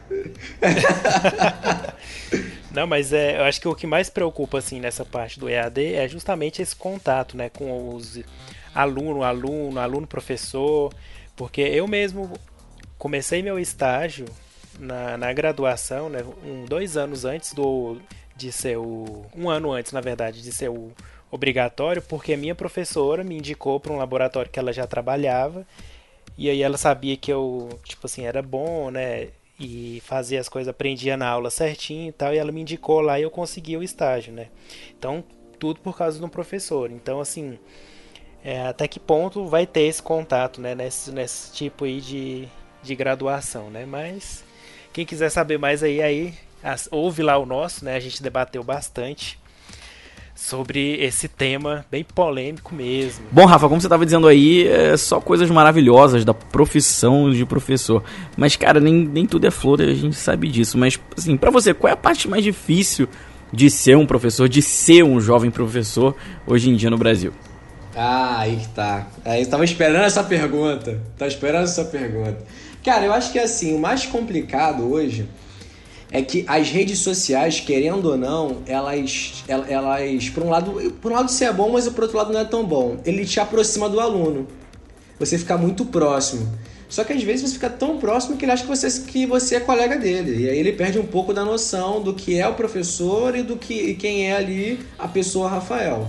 [2.72, 5.96] Não, mas é, eu acho que o que mais preocupa assim nessa parte do EAD
[5.96, 8.20] é justamente esse contato, né, com os
[8.76, 10.94] aluno, aluno, aluno, professor,
[11.36, 12.32] porque eu mesmo
[12.98, 14.26] comecei meu estágio
[14.80, 17.98] na, na graduação, né, um, dois anos antes do
[18.36, 20.94] de ser o um ano antes, na verdade, de ser o
[21.30, 25.68] obrigatório, porque minha professora me indicou para um laboratório que ela já trabalhava
[26.40, 29.28] e aí ela sabia que eu, tipo assim, era bom, né?
[29.60, 33.20] E fazia as coisas, aprendia na aula certinho e tal, e ela me indicou lá
[33.20, 34.48] e eu consegui o estágio, né?
[34.98, 35.22] Então,
[35.60, 36.90] tudo por causa de um professor.
[36.92, 37.60] Então, assim,
[38.42, 40.74] é, até que ponto vai ter esse contato, né?
[40.74, 42.48] Nesse, nesse tipo aí de,
[42.82, 43.86] de graduação, né?
[43.86, 44.46] Mas,
[45.00, 47.96] quem quiser saber mais aí, aí as- ouve lá o nosso, né?
[47.96, 49.40] A gente debateu bastante
[50.36, 53.24] sobre esse tema bem polêmico mesmo.
[53.32, 58.04] Bom, Rafa, como você estava dizendo aí, é só coisas maravilhosas da profissão de professor.
[58.36, 60.78] Mas, cara, nem, nem tudo é flor, a gente sabe disso.
[60.78, 63.08] Mas, assim, pra você, qual é a parte mais difícil
[63.54, 66.14] de ser um professor, de ser um jovem professor
[66.46, 67.32] hoje em dia no Brasil?
[67.96, 69.08] Ah, aí que tá.
[69.26, 71.02] Aí eu tava esperando essa pergunta.
[71.18, 72.38] Tava esperando essa pergunta.
[72.84, 75.28] Cara, eu acho que assim, o mais complicado hoje
[76.12, 81.12] é que as redes sociais, querendo ou não, elas, el- elas, por um lado, por
[81.12, 82.98] um lado isso é bom, mas por outro lado não é tão bom.
[83.06, 84.48] Ele te aproxima do aluno.
[85.20, 86.50] Você fica muito próximo.
[86.88, 89.58] Só que às vezes você fica tão próximo que ele acha que você, que você
[89.58, 90.46] é colega dele.
[90.46, 93.56] E aí ele perde um pouco da noção do que é o professor e do
[93.58, 96.08] que e quem é ali a pessoa Rafael.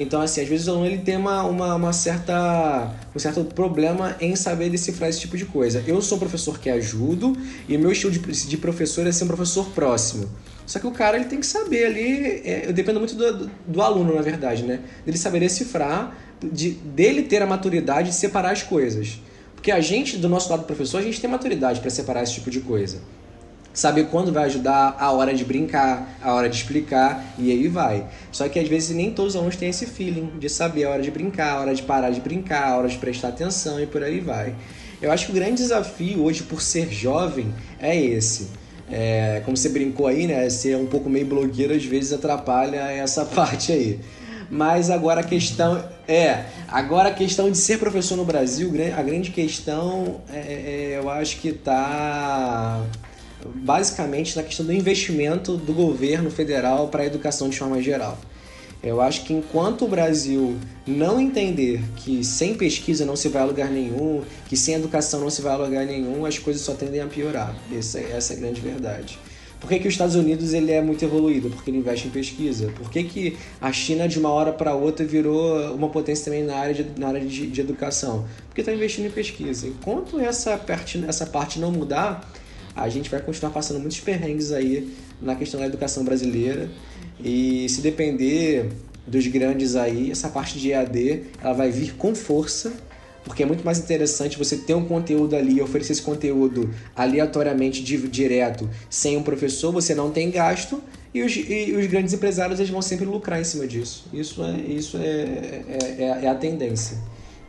[0.00, 4.16] Então, assim, às vezes o aluno ele tem uma, uma, uma certa, um certo problema
[4.18, 5.84] em saber decifrar esse tipo de coisa.
[5.86, 7.36] Eu sou um professor que ajudo
[7.68, 10.26] e meu estilo de, de professor é ser um professor próximo.
[10.64, 13.50] Só que o cara ele tem que saber ali, é, eu dependo muito do, do,
[13.66, 14.80] do aluno, na verdade, né?
[15.04, 19.20] Dele saber decifrar, de, dele ter a maturidade de separar as coisas.
[19.54, 22.50] Porque a gente, do nosso lado professor, a gente tem maturidade para separar esse tipo
[22.50, 23.02] de coisa.
[23.80, 28.06] Saber quando vai ajudar, a hora de brincar, a hora de explicar, e aí vai.
[28.30, 31.02] Só que às vezes nem todos os alunos têm esse feeling de saber a hora
[31.02, 34.02] de brincar, a hora de parar de brincar, a hora de prestar atenção e por
[34.02, 34.54] aí vai.
[35.00, 38.48] Eu acho que o grande desafio hoje, por ser jovem, é esse.
[38.90, 40.50] É, como você brincou aí, né?
[40.50, 43.98] Ser um pouco meio blogueiro às vezes atrapalha essa parte aí.
[44.50, 49.30] Mas agora a questão é, agora a questão de ser professor no Brasil, a grande
[49.30, 52.84] questão é, é, eu acho que está
[53.48, 58.18] basicamente na questão do investimento do governo federal para a educação de forma geral.
[58.82, 63.44] Eu acho que enquanto o Brasil não entender que sem pesquisa não se vai a
[63.44, 67.00] lugar nenhum, que sem educação não se vai a lugar nenhum, as coisas só tendem
[67.00, 67.54] a piorar.
[67.76, 69.18] Essa, essa é a grande verdade.
[69.60, 71.50] Por que, que os Estados Unidos ele é muito evoluído?
[71.50, 72.72] Porque ele investe em pesquisa.
[72.78, 76.56] Por que, que a China, de uma hora para outra, virou uma potência também na
[76.56, 78.24] área de, na área de, de educação?
[78.48, 79.66] Porque está investindo em pesquisa.
[79.66, 82.26] Enquanto essa parte, essa parte não mudar,
[82.80, 86.68] a gente vai continuar passando muitos perrengues aí na questão da educação brasileira.
[87.22, 88.70] E se depender
[89.06, 92.72] dos grandes aí, essa parte de EAD ela vai vir com força,
[93.22, 98.68] porque é muito mais interessante você ter um conteúdo ali oferecer esse conteúdo aleatoriamente direto,
[98.88, 100.82] sem um professor, você não tem gasto.
[101.12, 104.06] E os, e os grandes empresários eles vão sempre lucrar em cima disso.
[104.12, 106.96] Isso é, isso é, é, é, é a tendência.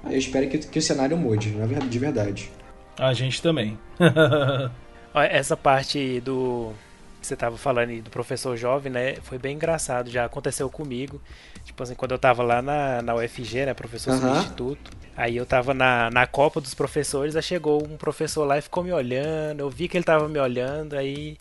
[0.03, 1.55] Eu espero que, que o cenário mude,
[1.87, 2.51] de verdade.
[2.97, 3.77] A gente também.
[5.13, 6.73] Essa parte do
[7.21, 9.15] que você tava falando do professor jovem, né?
[9.21, 11.21] Foi bem engraçado, já aconteceu comigo.
[11.63, 13.73] Tipo assim, quando eu tava lá na, na UFG, né?
[13.73, 14.19] Professor uhum.
[14.19, 14.91] substituto.
[15.15, 18.83] Aí eu tava na, na Copa dos Professores, aí chegou um professor lá e ficou
[18.83, 19.59] me olhando.
[19.59, 21.37] Eu vi que ele tava me olhando, aí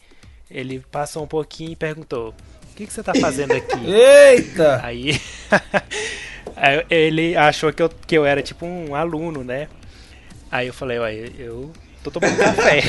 [0.51, 2.35] ele passou um pouquinho e perguntou:
[2.71, 3.81] O que, que você tá fazendo aqui?
[3.91, 4.81] Eita!
[4.85, 5.19] Aí,
[6.57, 9.69] aí ele achou que eu, que eu era tipo um aluno, né?
[10.51, 11.73] Aí eu falei: Ué, eu
[12.03, 12.83] tô tomando café.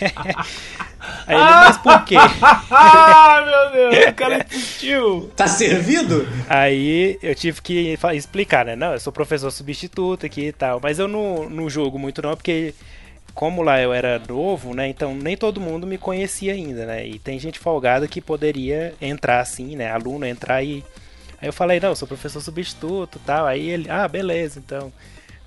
[1.26, 2.16] Aí ele, mas por quê?
[2.16, 5.30] ah, meu Deus, o cara insistiu.
[5.36, 6.26] Tá servido?
[6.48, 8.76] Aí eu tive que explicar, né?
[8.76, 10.80] Não, eu sou professor substituto aqui e tal.
[10.82, 12.74] Mas eu não, não julgo muito não, porque
[13.34, 14.88] como lá eu era novo, né?
[14.88, 17.06] Então nem todo mundo me conhecia ainda, né?
[17.06, 19.90] E tem gente folgada que poderia entrar assim, né?
[19.90, 20.84] Aluno entrar e.
[21.40, 23.46] Aí eu falei, não, eu sou professor substituto tal.
[23.46, 24.92] Aí ele, ah, beleza, então.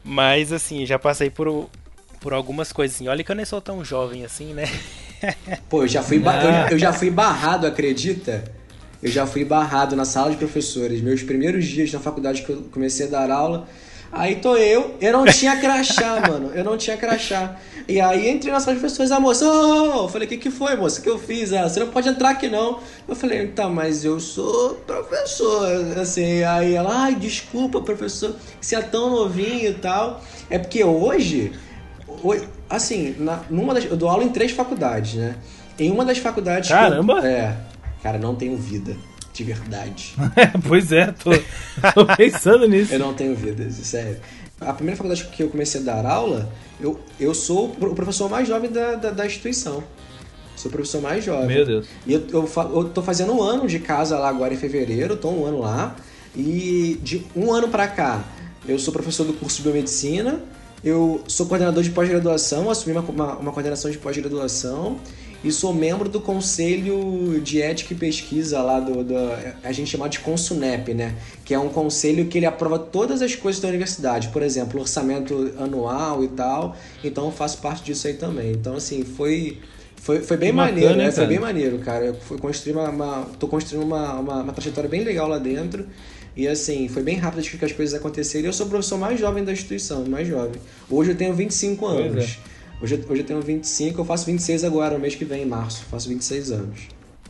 [0.03, 1.69] Mas assim, já passei por,
[2.19, 3.07] por algumas coisas assim.
[3.07, 4.65] Olha que eu nem sou tão jovem assim, né?
[5.69, 8.43] Pô, eu já fui, eu, eu já fui barrado, acredita?
[9.01, 11.01] Eu já fui barrado na sala de professores.
[11.01, 13.67] Meus primeiros dias na faculdade que eu comecei a dar aula.
[14.11, 16.51] Aí tô eu, eu não tinha crachá, mano.
[16.53, 17.55] Eu não tinha crachá.
[17.87, 20.03] E aí entrei na sala de professores, a moça, oh!
[20.03, 20.99] eu falei, o que, que foi, moça?
[20.99, 21.53] O que eu fiz?
[21.53, 22.79] Ah, você não pode entrar aqui não.
[23.07, 25.97] Eu falei, tá, mas eu sou professor.
[25.97, 30.23] Assim, aí ela, ai, desculpa, professor, você é tão novinho e tal.
[30.49, 31.51] É porque hoje
[32.69, 35.35] assim, na, numa das, eu dou aula em três faculdades, né?
[35.77, 36.69] Em uma das faculdades.
[36.69, 37.19] Caramba!
[37.19, 37.57] Eu, é.
[38.03, 38.95] Cara, não tenho vida.
[39.33, 40.15] De verdade.
[40.67, 41.31] pois é, tô,
[41.93, 42.93] tô pensando nisso.
[42.93, 44.19] eu não tenho vida, sério.
[44.59, 46.51] A primeira faculdade que eu comecei a dar aula,
[46.81, 49.81] eu, eu sou o professor mais jovem da, da, da instituição.
[50.57, 51.47] Sou o professor mais jovem.
[51.47, 51.87] Meu Deus.
[52.05, 55.29] E eu, eu, eu tô fazendo um ano de casa lá agora em fevereiro, tô
[55.29, 55.95] um ano lá.
[56.35, 58.21] E de um ano para cá,
[58.67, 60.41] eu sou professor do curso de biomedicina
[60.83, 64.97] eu sou coordenador de pós-graduação, assumi uma, uma, uma coordenação de pós-graduação
[65.43, 69.15] e sou membro do conselho de ética e pesquisa lá do, do,
[69.63, 71.15] a gente chama de Consunep, né?
[71.45, 75.53] Que é um conselho que ele aprova todas as coisas da universidade, por exemplo, orçamento
[75.57, 76.75] anual e tal.
[77.03, 78.51] Então eu faço parte disso aí também.
[78.51, 79.57] Então assim foi
[79.95, 81.11] foi, foi bem maneiro, bacana, né?
[81.11, 82.05] Foi bem maneiro, cara.
[82.05, 85.85] Eu fui construir uma, uma tô construindo uma, uma, uma trajetória bem legal lá dentro.
[86.39, 88.45] E assim, foi bem rápido de que as coisas aconteceram.
[88.45, 90.61] Eu sou o professor mais jovem da instituição, mais jovem.
[90.89, 92.23] Hoje eu tenho 25 anos.
[92.23, 92.81] É.
[92.81, 95.83] Hoje, hoje eu tenho 25, eu faço 26 agora, no mês que vem, em março.
[95.91, 96.79] Faço 26 anos.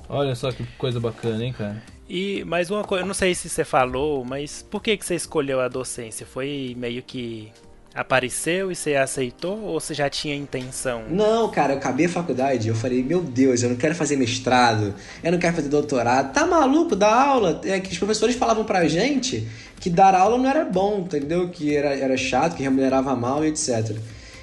[0.08, 1.82] Olha só que coisa bacana, hein, cara?
[2.08, 5.16] E mais uma coisa, eu não sei se você falou, mas por que, que você
[5.16, 6.24] escolheu a docência?
[6.24, 7.52] Foi meio que
[7.94, 11.04] apareceu e você aceitou ou você já tinha intenção?
[11.10, 14.94] Não, cara, eu acabei a faculdade eu falei, meu Deus, eu não quero fazer mestrado,
[15.24, 16.34] eu não quero fazer doutorado.
[16.34, 16.96] Tá maluco?
[16.96, 17.62] Dar aula?
[17.66, 19.48] É que os professores falavam pra gente
[19.80, 21.50] que dar aula não era bom, entendeu?
[21.50, 23.98] Que era, era chato, que remunerava mal e etc.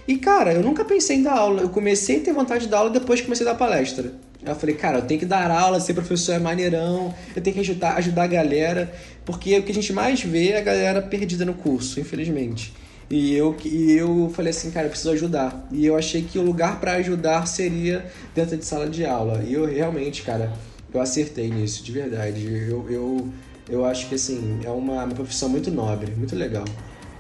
[0.08, 1.62] E, cara, eu nunca pensei em dar aula.
[1.62, 4.12] Eu comecei a ter vontade de dar aula depois que comecei a dar palestra.
[4.44, 7.60] Eu falei, cara, eu tenho que dar aula, ser professor é maneirão, eu tenho que
[7.60, 8.94] ajudar, ajudar a galera,
[9.24, 12.72] porque o que a gente mais vê é a galera perdida no curso, infelizmente.
[13.08, 15.66] E eu, e eu falei assim, cara, eu preciso ajudar.
[15.70, 19.42] E eu achei que o lugar para ajudar seria dentro de sala de aula.
[19.46, 20.52] E eu realmente, cara,
[20.92, 22.44] eu acertei nisso, de verdade.
[22.68, 23.28] Eu, eu,
[23.68, 26.64] eu acho que, assim, é uma, uma profissão muito nobre, muito legal.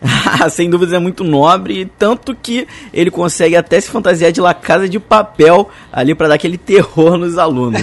[0.50, 4.88] sem dúvidas é muito nobre, tanto que ele consegue até se fantasiar de La Casa
[4.88, 7.80] de Papel ali para dar aquele terror nos alunos.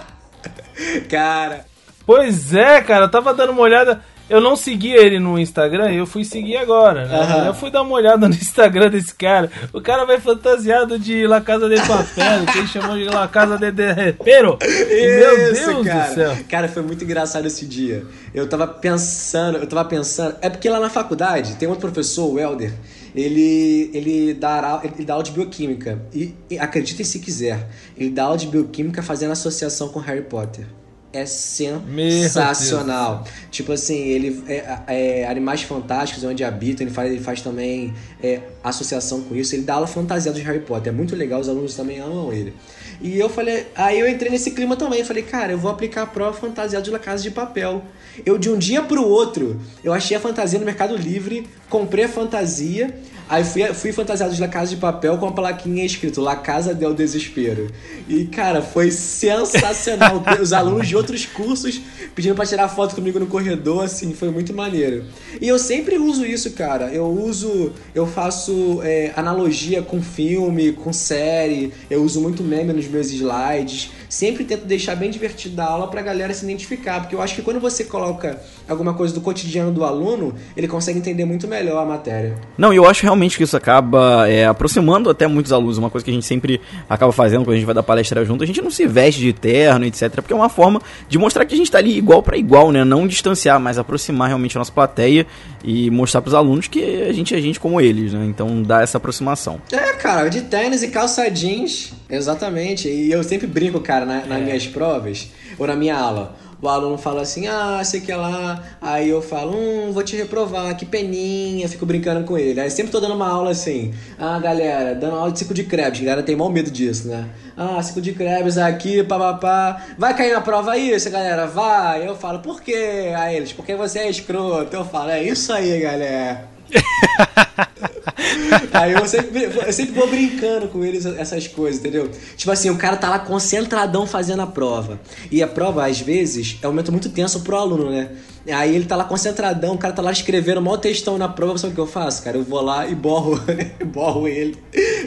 [1.08, 1.66] cara.
[2.06, 4.02] Pois é, cara, eu tava dando uma olhada.
[4.30, 7.04] Eu não segui ele no Instagram, eu fui seguir agora.
[7.04, 7.18] Né?
[7.18, 7.46] Uhum.
[7.46, 9.50] Eu fui dar uma olhada no Instagram desse cara.
[9.72, 13.58] O cara vai fantasiado de La Casa de Papel, que ele chamou de La Casa
[13.58, 14.56] de Derrepero.
[14.60, 16.08] Meu Deus cara.
[16.08, 16.36] do céu.
[16.48, 18.06] Cara, foi muito engraçado esse dia.
[18.32, 20.36] Eu tava pensando, eu tava pensando.
[20.40, 22.72] É porque lá na faculdade tem outro professor, o Helder.
[23.12, 26.00] Ele, ele, dá, ele dá aula de bioquímica.
[26.14, 27.66] E, e acreditem se quiser,
[27.98, 30.66] ele dá aula de bioquímica fazendo associação com Harry Potter
[31.12, 33.24] é sensacional.
[33.50, 37.92] Tipo assim, ele é, é, Animais Fantásticos, onde habita, ele faz, ele faz também
[38.22, 39.54] é, associação com isso.
[39.54, 40.92] Ele dá aula fantasiada de Harry Potter.
[40.92, 42.54] É muito legal, os alunos também amam ele.
[43.00, 45.02] E eu falei, aí eu entrei nesse clima também.
[45.02, 47.82] Falei, cara, eu vou aplicar a prova fantasiada de La Casa de Papel.
[48.24, 52.08] Eu, de um dia pro outro, eu achei a fantasia no Mercado Livre, comprei a
[52.08, 52.94] fantasia.
[53.30, 56.74] Aí fui, fui fantasiado de La Casa de Papel com a plaquinha escrito La Casa
[56.74, 57.68] del Desespero.
[58.08, 60.20] E, cara, foi sensacional.
[60.42, 61.80] Os alunos de outros cursos
[62.12, 65.04] pedindo pra tirar foto comigo no corredor, assim, foi muito maneiro.
[65.40, 66.92] E eu sempre uso isso, cara.
[66.92, 72.88] Eu uso, eu faço é, analogia com filme, com série, eu uso muito meme nos
[72.88, 73.92] meus slides.
[74.10, 77.42] Sempre tento deixar bem divertida a aula pra galera se identificar, porque eu acho que
[77.42, 81.86] quando você coloca alguma coisa do cotidiano do aluno, ele consegue entender muito melhor a
[81.86, 82.34] matéria.
[82.58, 85.78] Não, eu acho realmente que isso acaba é, aproximando até muitos alunos.
[85.78, 88.42] Uma coisa que a gente sempre acaba fazendo quando a gente vai dar palestra junto,
[88.42, 90.10] a gente não se veste de terno, etc.
[90.16, 92.82] Porque é uma forma de mostrar que a gente está ali igual para igual, né?
[92.82, 95.24] Não distanciar, mas aproximar realmente a nossa plateia
[95.62, 98.26] e mostrar para os alunos que a gente é gente como eles, né?
[98.26, 99.60] Então dá essa aproximação.
[99.70, 102.88] É, cara, de tênis e calça jeans, exatamente.
[102.88, 104.44] E eu sempre brinco, cara na, nas é.
[104.44, 109.08] minhas provas, ou na minha aula, o aluno fala assim, ah, sei que lá, aí
[109.08, 112.60] eu falo, hum, vou te reprovar, que peninha, fico brincando com ele.
[112.60, 116.00] Aí sempre tô dando uma aula assim, ah, galera, dando aula de ciclo de Krebs,
[116.00, 117.28] a galera tem mal medo disso, né?
[117.56, 122.06] Ah, ciclo de Krebs aqui, papapá, vai cair na prova isso, galera, vai.
[122.06, 123.12] Eu falo, por quê?
[123.16, 124.76] Aí eles, porque você é escroto.
[124.76, 126.44] Eu falo, é isso aí, galera.
[128.72, 132.10] Aí eu sempre, eu sempre vou brincando com eles essas coisas, entendeu?
[132.36, 135.00] Tipo assim, o cara tá lá concentradão fazendo a prova.
[135.30, 138.10] E a prova, às vezes, é um momento muito tenso pro aluno, né?
[138.50, 141.58] Aí ele tá lá concentradão, o cara tá lá escrevendo um maior textão na prova,
[141.58, 142.38] sabe o que eu faço, cara?
[142.38, 143.38] Eu vou lá e borro,
[143.84, 144.56] borro ele.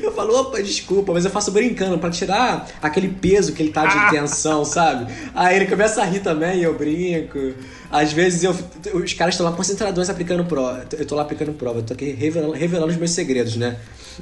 [0.02, 3.86] Eu falo, opa, desculpa, mas eu faço brincando para tirar aquele peso que ele tá
[3.86, 4.10] de ah.
[4.12, 5.12] tensão, sabe?
[5.34, 7.40] Aí ele começa a rir também, eu brinco.
[7.94, 8.56] Às vezes eu,
[8.96, 10.84] os caras estão lá concentradões aplicando prova.
[10.98, 13.78] Eu tô lá aplicando prova, eu tô aqui revelando, revelando os meus segredos, né?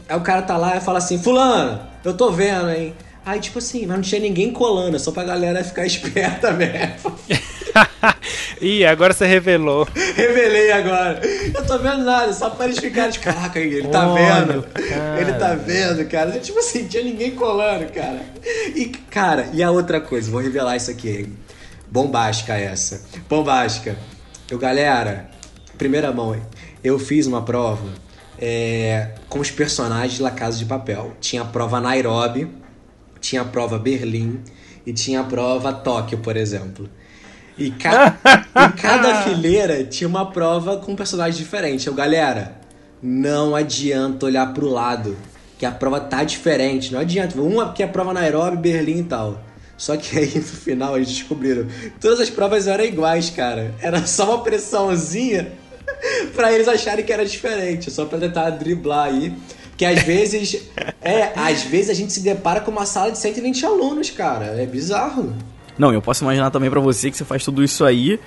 [0.10, 2.94] Aí o cara tá lá e fala assim: Fulano, eu tô vendo, hein?
[3.26, 7.18] Aí, tipo assim, mas não tinha ninguém colando, só pra galera ficar esperta mesmo.
[8.60, 9.88] Ih, agora você revelou.
[10.16, 11.22] Revelei agora.
[11.24, 14.66] Eu tô vendo nada, só pra eles ficarem de caraca, ele tá vendo.
[15.18, 16.32] Ele tá vendo, cara.
[16.40, 18.22] Tipo assim, tinha ninguém colando, cara.
[18.76, 21.28] E, cara, e a outra coisa, vou revelar isso aqui?
[21.92, 23.04] Bombástica essa.
[23.30, 23.98] Bombástica.
[24.50, 25.30] Eu, galera,
[25.78, 26.40] primeira mão,
[26.82, 27.86] eu fiz uma prova
[28.40, 31.12] é, com os personagens de La Casa de Papel.
[31.20, 32.48] Tinha a prova Nairobi,
[33.20, 34.40] tinha a prova Berlim
[34.86, 36.90] e tinha a prova Tóquio, por exemplo.
[37.58, 38.18] E, ca
[38.56, 41.88] e cada fileira tinha uma prova com um personagem diferente.
[41.88, 42.56] Eu, galera,
[43.04, 45.18] não adianta olhar pro lado,
[45.58, 46.94] que a prova tá diferente.
[46.94, 47.40] Não adianta.
[47.42, 49.51] Uma que é a prova Nairobi, Berlim e tal.
[49.82, 51.66] Só que aí no final eles descobriram
[52.00, 53.74] todas as provas eram iguais, cara.
[53.82, 55.54] Era só uma pressãozinha
[56.36, 59.34] para eles acharem que era diferente, só para tentar driblar aí.
[59.76, 60.70] Que às vezes,
[61.02, 64.62] é, às vezes a gente se depara com uma sala de 120 alunos, cara.
[64.62, 65.34] É bizarro.
[65.80, 68.20] Não, eu posso imaginar também para você que você faz tudo isso aí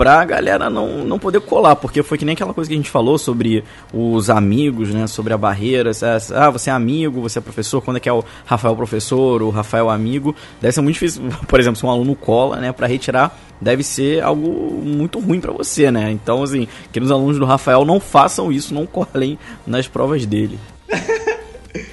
[0.00, 2.88] pra galera não, não poder colar, porque foi que nem aquela coisa que a gente
[2.88, 5.90] falou sobre os amigos, né, sobre a barreira,
[6.34, 9.50] ah, você é amigo, você é professor, quando é que é o Rafael professor, o
[9.50, 13.38] Rafael amigo, deve ser muito difícil, por exemplo, se um aluno cola, né, para retirar,
[13.60, 17.84] deve ser algo muito ruim para você, né, então, assim, que os alunos do Rafael
[17.84, 20.58] não façam isso, não colhem nas provas dele.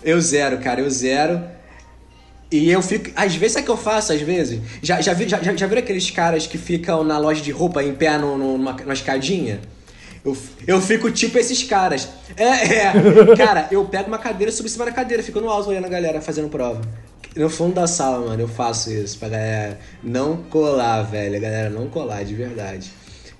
[0.00, 1.42] eu zero, cara, eu zero,
[2.60, 3.10] e eu fico.
[3.16, 4.12] Às vezes, sabe o que eu faço?
[4.12, 4.60] Às vezes?
[4.82, 7.94] Já, já, vi, já, já viram aqueles caras que ficam na loja de roupa em
[7.94, 9.60] pé no, no, numa, numa escadinha?
[10.24, 10.36] Eu,
[10.66, 12.08] eu fico tipo esses caras.
[12.36, 12.92] É, é.
[13.36, 15.88] Cara, eu pego uma cadeira, subo em cima da cadeira, fico no alto olhando a
[15.88, 16.80] galera fazendo prova.
[17.36, 21.36] No fundo da sala, mano, eu faço isso pra galera não colar, velho.
[21.36, 22.90] A galera não colar, de verdade.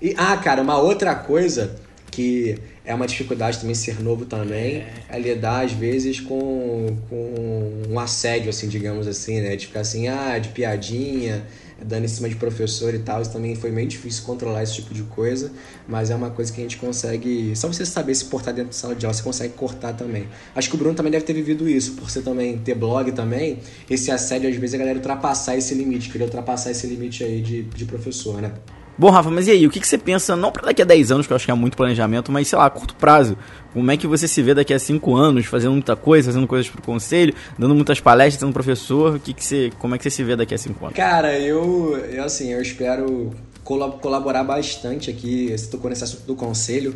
[0.01, 1.75] E, ah, cara, uma outra coisa
[2.11, 7.83] que é uma dificuldade também ser novo também, é, é lidar às vezes com, com
[7.89, 9.55] um assédio, assim, digamos assim, né?
[9.55, 11.45] De ficar assim, ah, de piadinha,
[11.83, 13.21] dando em cima de professor e tal.
[13.21, 15.51] Isso também foi meio difícil controlar esse tipo de coisa,
[15.87, 17.55] mas é uma coisa que a gente consegue.
[17.55, 20.27] Só você saber se portar dentro da sala de aula, você consegue cortar também.
[20.55, 23.59] Acho que o Bruno também deve ter vivido isso, por você também ter blog também.
[23.89, 27.63] Esse assédio, às vezes, a galera ultrapassar esse limite, queria ultrapassar esse limite aí de,
[27.63, 28.51] de professor, né?
[28.97, 31.11] Bom, Rafa, mas e aí, o que, que você pensa, não para daqui a 10
[31.11, 33.37] anos, que eu acho que é muito planejamento, mas sei lá, a curto prazo?
[33.73, 36.69] Como é que você se vê daqui a 5 anos, fazendo muita coisa, fazendo coisas
[36.69, 39.15] pro conselho, dando muitas palestras, sendo professor?
[39.15, 40.95] O que, que você, como é que você se vê daqui a 5 anos?
[40.95, 43.31] Cara, eu, eu assim, eu espero
[43.63, 46.95] colaborar bastante aqui, você tocou nesse assunto do conselho,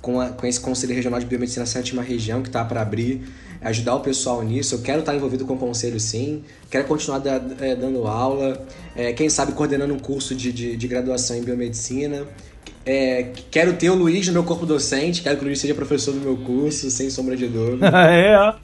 [0.00, 3.22] com, a, com esse Conselho Regional de Biomedicina Sétima Região, que está para abrir
[3.66, 4.76] ajudar o pessoal nisso.
[4.76, 6.44] Eu quero estar envolvido com o conselho, sim.
[6.70, 8.64] Quero continuar da, é, dando aula.
[8.94, 12.24] É, quem sabe coordenando um curso de, de, de graduação em biomedicina.
[12.84, 15.22] É, quero ter o Luiz no meu corpo docente.
[15.22, 17.88] Quero que o Luiz seja professor do meu curso, sem sombra de dúvida.
[18.08, 18.54] é, ó.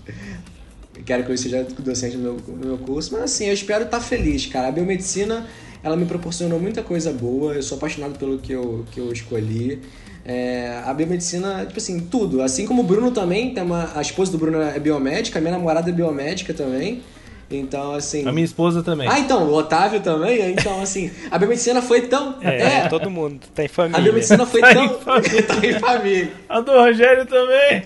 [1.05, 3.13] Quero que o Luiz seja docente do meu, do meu curso.
[3.13, 4.69] Mas assim, eu espero estar feliz, cara.
[4.69, 5.47] A biomedicina,
[5.83, 7.55] ela me proporcionou muita coisa boa.
[7.55, 9.81] Eu sou apaixonado pelo que eu, que eu escolhi.
[10.25, 12.43] É, a biomedicina, tipo assim, tudo.
[12.43, 15.53] Assim como o Bruno também, tem uma, a esposa do Bruno é biomédica, a minha
[15.53, 17.03] namorada é biomédica também.
[17.51, 18.27] Então, assim.
[18.27, 19.07] A minha esposa também.
[19.09, 20.53] Ah, então, o Otávio também.
[20.53, 22.37] Então, assim, a biomedicina foi tão.
[22.41, 23.99] É, é todo mundo tem família.
[23.99, 24.85] A biomedicina foi tá tão.
[24.85, 26.33] Em tá em família.
[26.49, 27.83] A do Rogério também.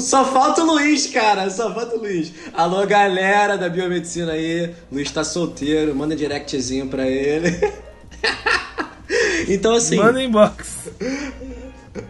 [0.00, 1.48] Só falta o Luiz, cara.
[1.48, 2.32] Só falta o Luiz.
[2.52, 4.74] Alô, galera da biomedicina aí.
[4.92, 5.94] Luiz tá solteiro.
[5.94, 7.48] Manda directzinho pra ele.
[9.48, 9.96] então, assim.
[9.96, 10.90] Manda inbox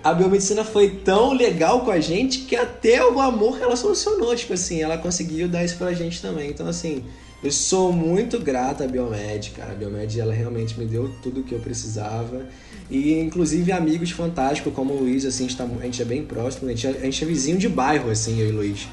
[0.02, 4.34] a biomedicina foi tão legal com a gente que até o amor ela solucionou.
[4.34, 6.50] Tipo assim, ela conseguiu dar isso pra gente também.
[6.50, 7.04] Então, assim,
[7.42, 9.72] eu sou muito grata à Biomed, cara.
[9.72, 12.46] A Biomed, ela realmente me deu tudo o que eu precisava.
[12.90, 16.24] E, inclusive, amigos fantásticos como o Luiz, assim, a gente, tá, a gente é bem
[16.24, 16.68] próximo.
[16.68, 18.88] A gente, é, a gente é vizinho de bairro, assim, eu e o Luiz.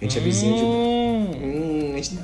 [0.00, 0.62] A gente é vizinho de...
[0.62, 2.18] Hum, hum a gente...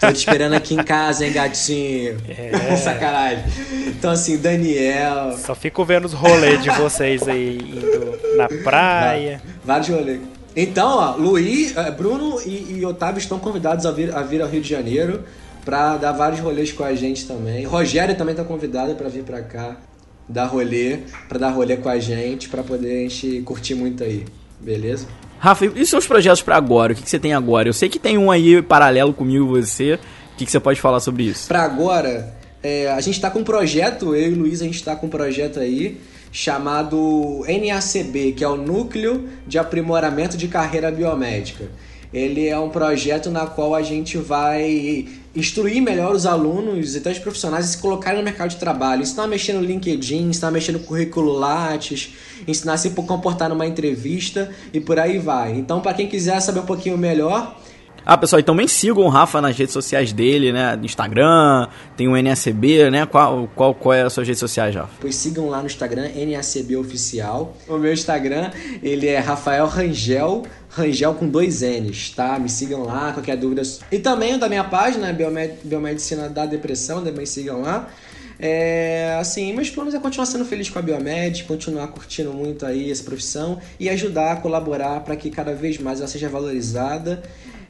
[0.00, 2.18] Tô te esperando aqui em casa, hein, gatinho?
[2.28, 2.76] É.
[2.76, 3.44] Sacanagem.
[3.86, 5.36] Então, assim, Daniel.
[5.38, 9.40] Só fico vendo os rolês de vocês aí indo na praia.
[9.64, 10.20] Vários rolês.
[10.54, 14.48] Então, ó, Luiz, eh, Bruno e, e, Otávio estão convidados a vir, a vir ao
[14.48, 15.22] Rio de Janeiro
[15.64, 17.64] para dar vários rolês com a gente também.
[17.64, 19.76] Rogério também está convidado para vir para cá
[20.28, 24.24] dar rolê, para dar rolê com a gente, para poder a gente curtir muito aí.
[24.60, 25.06] Beleza?
[25.46, 26.92] Rafa, e seus projetos para agora?
[26.92, 27.68] O que, que, você tem agora?
[27.68, 29.94] Eu sei que tem um aí paralelo comigo e você.
[29.94, 31.46] O que, que você pode falar sobre isso?
[31.46, 34.74] Para agora, é, a gente está com um projeto, eu e o Luiz, a gente
[34.74, 36.00] está com um projeto aí
[36.32, 41.70] chamado NACB, que é o Núcleo de Aprimoramento de Carreira Biomédica.
[42.12, 47.12] Ele é um projeto na qual a gente vai instruir melhor os alunos e até
[47.12, 49.02] os profissionais a se colocarem no mercado de trabalho.
[49.02, 52.14] Ensinar a mexer no LinkedIn, ensinar a mexer no currículo Lattes,
[52.46, 55.52] ensinar a se comportar numa entrevista e por aí vai.
[55.52, 57.56] Então, para quem quiser saber um pouquinho melhor,
[58.08, 60.76] ah, pessoal, então também sigam o Rafa nas redes sociais dele, né?
[60.76, 61.66] No Instagram,
[61.96, 63.04] tem o NACB, né?
[63.04, 64.90] Qual, qual, qual é as suas redes sociais, Rafa?
[65.00, 67.56] Pois sigam lá no Instagram, NACB Oficial.
[67.66, 72.38] O meu Instagram, ele é Rafael Rangel, Rangel com dois N's, tá?
[72.38, 73.62] Me sigam lá, qualquer dúvida.
[73.90, 75.12] E também da minha página,
[75.64, 77.88] Biomedicina da Depressão, também sigam lá.
[78.38, 82.90] É, assim, meus planos é continuar sendo feliz com a Biomed, continuar curtindo muito aí
[82.90, 87.22] essa profissão e ajudar a colaborar para que cada vez mais ela seja valorizada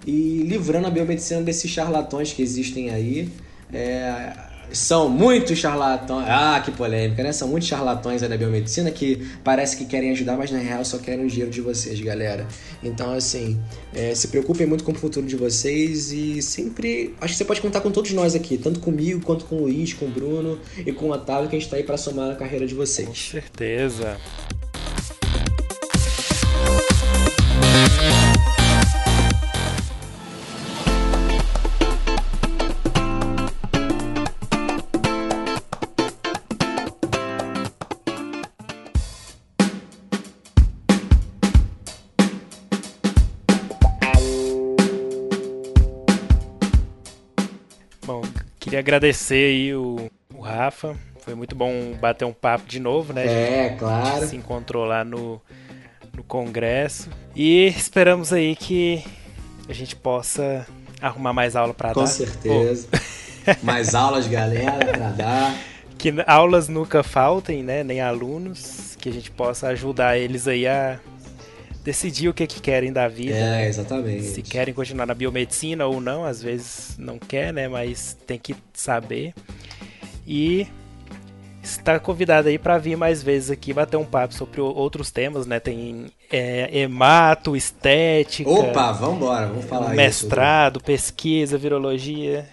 [0.07, 3.29] e livrando a biomedicina desses charlatões que existem aí.
[3.73, 4.33] É,
[4.73, 6.27] são muitos charlatões.
[6.29, 7.33] Ah, que polêmica, né?
[7.33, 11.25] São muitos charlatões da biomedicina que parece que querem ajudar, mas na real só querem
[11.25, 12.47] o dinheiro de vocês, galera.
[12.83, 13.61] Então, assim,
[13.95, 17.15] é, se preocupem muito com o futuro de vocês e sempre.
[17.21, 19.93] Acho que você pode contar com todos nós aqui, tanto comigo quanto com o Luiz,
[19.93, 22.35] com o Bruno e com o Otávio, que a gente tá aí para somar na
[22.35, 23.09] carreira de vocês.
[23.09, 24.17] Com certeza.
[48.87, 50.97] Agradecer aí o, o Rafa.
[51.19, 53.27] Foi muito bom bater um papo de novo, né?
[53.27, 54.25] É, claro.
[54.25, 55.43] Se encontrou lá no,
[56.15, 57.11] no congresso.
[57.35, 59.03] E esperamos aí que
[59.69, 60.65] a gente possa
[61.03, 61.95] arrumar mais aula para dar.
[61.95, 62.87] Com certeza.
[63.61, 65.55] mais aulas, galera, para dar.
[65.99, 67.83] Que aulas nunca faltem, né?
[67.83, 68.97] Nem alunos.
[69.01, 71.01] Que a gente possa ajudar eles aí a
[71.87, 73.37] decidir o que, que querem da vida.
[73.37, 74.25] É, exatamente.
[74.25, 77.69] Se querem continuar na biomedicina ou não, às vezes não quer, né?
[77.69, 79.33] Mas tem que saber.
[80.27, 80.67] E
[81.63, 85.61] está convidado aí para vir mais vezes aqui bater um papo sobre outros temas, né?
[85.61, 88.51] Tem é, hemato, estética.
[88.51, 90.85] Opa, vamos embora, vamos falar mestrado, isso.
[90.85, 92.49] pesquisa, virologia.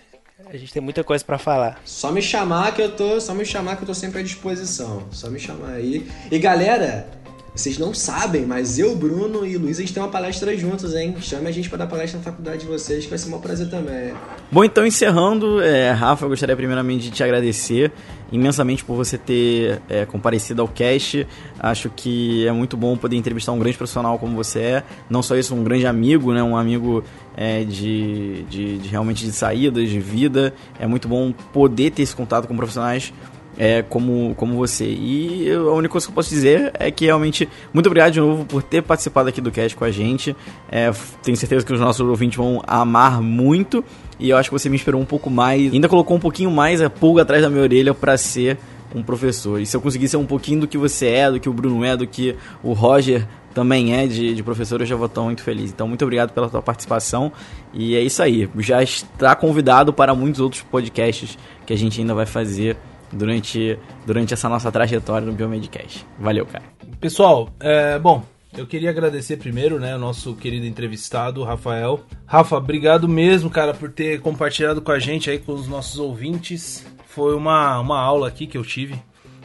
[0.46, 1.82] A gente tem muita coisa para falar.
[1.84, 5.08] Só me chamar que eu tô, só me chamar que eu tô sempre à disposição.
[5.10, 6.08] Só me chamar aí.
[6.30, 7.08] E galera,
[7.56, 11.16] vocês não sabem, mas eu, Bruno e Luiz, a gente tem uma palestra juntos, hein?
[11.22, 13.70] Chame a gente para dar palestra na faculdade de vocês, que vai ser um prazer
[13.70, 14.14] também.
[14.52, 17.92] Bom, então encerrando, é, Rafa, eu gostaria primeiramente de te agradecer
[18.32, 21.28] imensamente por você ter é, comparecido ao cast.
[21.60, 24.84] Acho que é muito bom poder entrevistar um grande profissional como você é.
[25.08, 26.42] Não só isso, um grande amigo, né?
[26.42, 27.04] Um amigo
[27.38, 30.56] é, de, de, de realmente de saídas, de vida.
[30.80, 33.14] É muito bom poder ter esse contato com profissionais
[33.58, 34.86] é, como, como você.
[34.86, 38.20] E eu, a única coisa que eu posso dizer é que realmente, muito obrigado de
[38.20, 40.36] novo por ter participado aqui do cast com a gente.
[40.72, 40.92] É,
[41.22, 43.84] tenho certeza que os nossos ouvintes vão amar muito.
[44.20, 46.82] E eu acho que você me inspirou um pouco mais, ainda colocou um pouquinho mais
[46.82, 48.58] a pulga atrás da minha orelha para ser
[48.96, 49.60] um professor.
[49.60, 51.84] E se eu conseguir ser um pouquinho do que você é, do que o Bruno
[51.84, 55.44] é, do que o Roger também é de, de professor, eu já vou estar muito
[55.44, 55.72] feliz.
[55.72, 57.32] Então, muito obrigado pela tua participação.
[57.74, 58.50] E é isso aí.
[58.60, 62.78] Já está convidado para muitos outros podcasts que a gente ainda vai fazer
[63.14, 66.06] durante, durante essa nossa trajetória no Biomedcast.
[66.20, 66.64] Valeu, cara.
[67.00, 68.24] Pessoal, é, bom,
[68.56, 72.02] eu queria agradecer primeiro, né, o nosso querido entrevistado, Rafael.
[72.26, 76.86] Rafa, obrigado mesmo, cara, por ter compartilhado com a gente aí, com os nossos ouvintes.
[77.08, 78.96] Foi uma, uma aula aqui que eu tive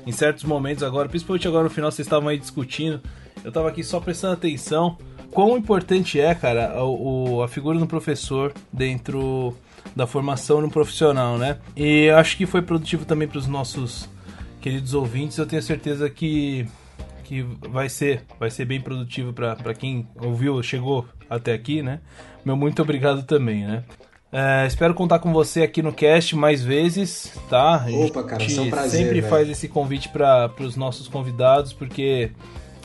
[0.07, 3.01] em certos momentos agora, principalmente agora no final, vocês estavam aí discutindo.
[3.45, 4.97] Eu tava aqui só prestando atenção.
[5.31, 9.55] Quão importante é, cara, a, o, a figura do professor dentro
[9.95, 11.59] da formação no profissional, né?
[11.77, 14.09] E acho que foi produtivo também para os nossos
[14.61, 15.39] queridos ouvintes.
[15.39, 16.67] Eu tenho certeza que
[17.25, 22.01] que vai ser vai ser bem produtivo para quem ouviu, chegou até aqui, né?
[22.45, 23.85] Meu muito obrigado também, né?
[24.31, 27.87] É, espero contar com você aqui no cast mais vezes, tá?
[27.91, 29.31] Opa, cara, é um prazer, sempre véio.
[29.31, 32.31] faz esse convite para os nossos convidados, porque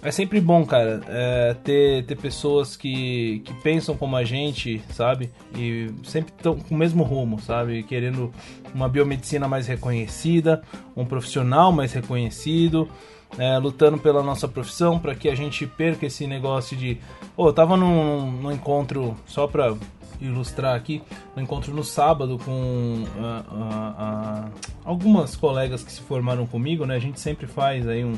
[0.03, 5.31] é sempre bom, cara, é, ter, ter pessoas que, que pensam como a gente, sabe?
[5.57, 7.83] E sempre estão com o mesmo rumo, sabe?
[7.83, 8.31] Querendo
[8.75, 10.61] uma biomedicina mais reconhecida,
[10.95, 12.89] um profissional mais reconhecido,
[13.37, 16.97] é, lutando pela nossa profissão para que a gente perca esse negócio de.
[17.37, 19.73] Oh, eu tava num, num encontro, só pra
[20.19, 21.01] ilustrar aqui,
[21.35, 24.51] um encontro no sábado com uh, uh, uh,
[24.85, 26.95] algumas colegas que se formaram comigo, né?
[26.95, 28.13] A gente sempre faz aí um,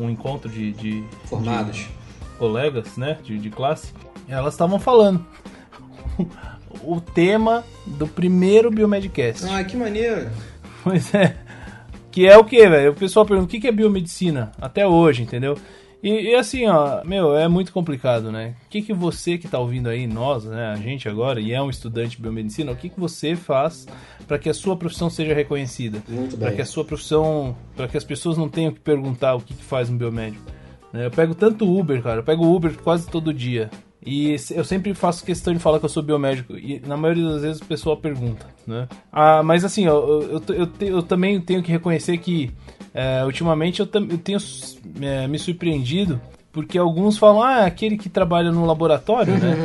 [0.00, 1.88] um encontro de, de formados, de
[2.38, 3.92] colegas, né, de, de classe.
[4.28, 5.24] Elas estavam falando
[6.82, 9.44] o tema do primeiro Biomedcast.
[9.48, 10.30] Ah, que maneiro!
[10.82, 11.36] Pois é.
[12.10, 12.92] Que é o que, velho?
[12.92, 15.56] O pessoal pergunta o que é biomedicina até hoje, entendeu?
[16.02, 18.54] E, e, assim, ó, meu, é muito complicado, né?
[18.66, 21.60] O que, que você que tá ouvindo aí, nós, né, a gente agora, e é
[21.60, 23.86] um estudante de biomedicina, o que, que você faz
[24.26, 26.02] para que a sua profissão seja reconhecida?
[26.38, 29.52] Para que a sua profissão, para que as pessoas não tenham que perguntar o que,
[29.52, 30.44] que faz um biomédico.
[30.92, 31.06] Né?
[31.06, 33.70] Eu pego tanto Uber, cara, eu pego Uber quase todo dia.
[34.04, 36.56] E eu sempre faço questão de falar que eu sou biomédico.
[36.56, 38.88] E na maioria das vezes o pessoal pergunta, né?
[39.12, 42.50] Ah, mas assim, eu, eu, eu, eu também tenho que reconhecer que
[42.94, 44.38] é, ultimamente eu, eu tenho
[45.00, 46.20] é, me surpreendido
[46.52, 49.56] porque alguns falam, ah, aquele que trabalha no laboratório, né?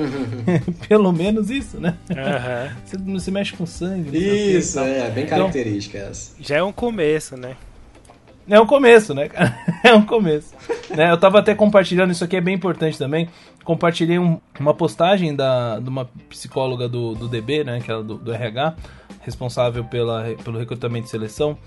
[0.87, 1.97] Pelo menos isso, né?
[2.09, 2.75] Uhum.
[2.85, 4.15] Você não se mexe com sangue.
[4.15, 6.35] Isso, é, bem então, característica então, essa.
[6.39, 7.55] Já é um começo, né?
[8.47, 9.57] É um começo, né, cara?
[9.83, 10.53] É um começo.
[10.95, 11.09] né?
[11.09, 13.27] Eu tava até compartilhando, isso aqui é bem importante também.
[13.63, 17.79] Compartilhei um, uma postagem da, de uma psicóloga do, do DB, né?
[17.83, 18.75] Que é do, do RH,
[19.21, 21.57] responsável pela, pelo recrutamento e seleção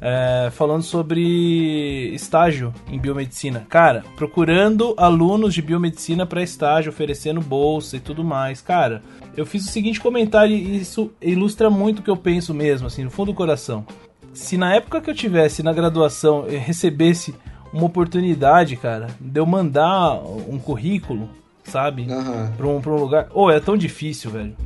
[0.00, 3.66] é, falando sobre estágio em biomedicina.
[3.68, 8.60] Cara, procurando alunos de biomedicina para estágio, oferecendo bolsa e tudo mais.
[8.60, 9.02] Cara,
[9.36, 13.04] eu fiz o seguinte comentário e isso ilustra muito o que eu penso mesmo, assim,
[13.04, 13.84] no fundo do coração.
[14.32, 17.34] Se na época que eu tivesse na graduação eu recebesse
[17.72, 20.14] uma oportunidade, cara, de eu mandar
[20.48, 21.28] um currículo,
[21.64, 22.52] sabe, uhum.
[22.56, 23.26] para um, pra um lugar.
[23.30, 24.56] Ou oh, é tão difícil, velho.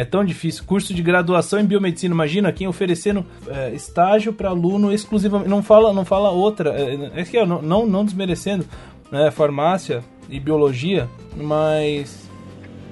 [0.00, 0.64] É tão difícil.
[0.64, 2.14] Curso de graduação em biomedicina.
[2.14, 5.50] Imagina quem oferecendo é, estágio para aluno exclusivamente.
[5.50, 6.70] Não fala, não fala outra.
[6.70, 8.64] É, é que não, não, não desmerecendo
[9.12, 12.30] né, farmácia e biologia, mas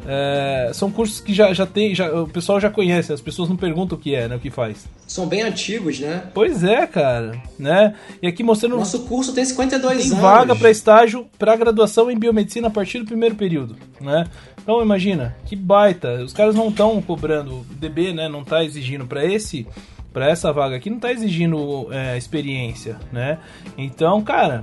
[0.07, 3.57] é, são cursos que já, já tem, já, o pessoal já conhece, as pessoas não
[3.57, 4.87] perguntam o que é, né, o que faz.
[5.07, 6.25] São bem antigos, né?
[6.35, 7.95] Pois é, cara, né?
[8.23, 10.19] E aqui mostrando Nosso curso tem 52 tem anos.
[10.19, 14.27] vaga para estágio para graduação em biomedicina a partir do primeiro período, né?
[14.69, 16.23] Então imagina, que baita.
[16.23, 19.67] Os caras não estão cobrando, o DB, né, não tá exigindo para esse
[20.13, 23.39] para essa vaga aqui não tá exigindo é, experiência, né?
[23.79, 24.63] Então, cara,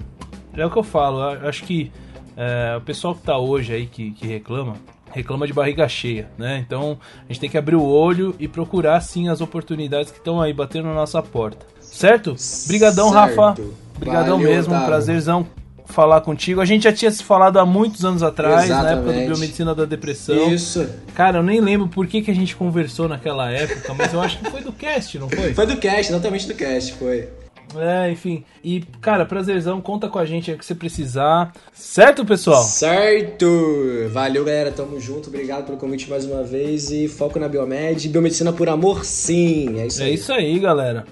[0.54, 1.34] é o que eu falo.
[1.34, 1.92] Eu acho que
[2.38, 4.76] é, o pessoal que tá hoje aí que, que reclama,
[5.12, 6.64] reclama de barriga cheia, né?
[6.64, 10.40] Então a gente tem que abrir o olho e procurar sim as oportunidades que estão
[10.40, 11.66] aí batendo na nossa porta.
[11.80, 12.36] Certo?
[12.68, 13.40] Brigadão, certo.
[13.42, 13.62] Rafa.
[13.98, 14.88] Brigadão Valeu, mesmo, Otávio.
[14.88, 15.48] prazerzão
[15.86, 16.62] falar contigo.
[16.62, 19.28] A gente já tinha se falado há muitos anos atrás, na época do Exatamente.
[19.28, 20.54] Biomedicina da Depressão.
[20.54, 20.88] Isso.
[21.14, 24.40] Cara, eu nem lembro por que, que a gente conversou naquela época, mas eu acho
[24.40, 25.54] que foi do cast, não foi?
[25.54, 27.28] Foi do cast, exatamente do cast, foi.
[27.78, 28.44] É, enfim.
[28.64, 31.52] E, cara, prazerzão, conta com a gente aí que você precisar.
[31.74, 32.64] Certo, pessoal?
[32.64, 33.46] Certo!
[34.12, 34.72] Valeu, galera.
[34.72, 35.28] Tamo junto.
[35.28, 36.90] Obrigado pelo convite mais uma vez.
[36.92, 38.08] E foco na Biomed.
[38.08, 39.80] Biomedicina por amor, sim.
[39.80, 40.14] É isso É aí.
[40.14, 41.06] isso aí, galera.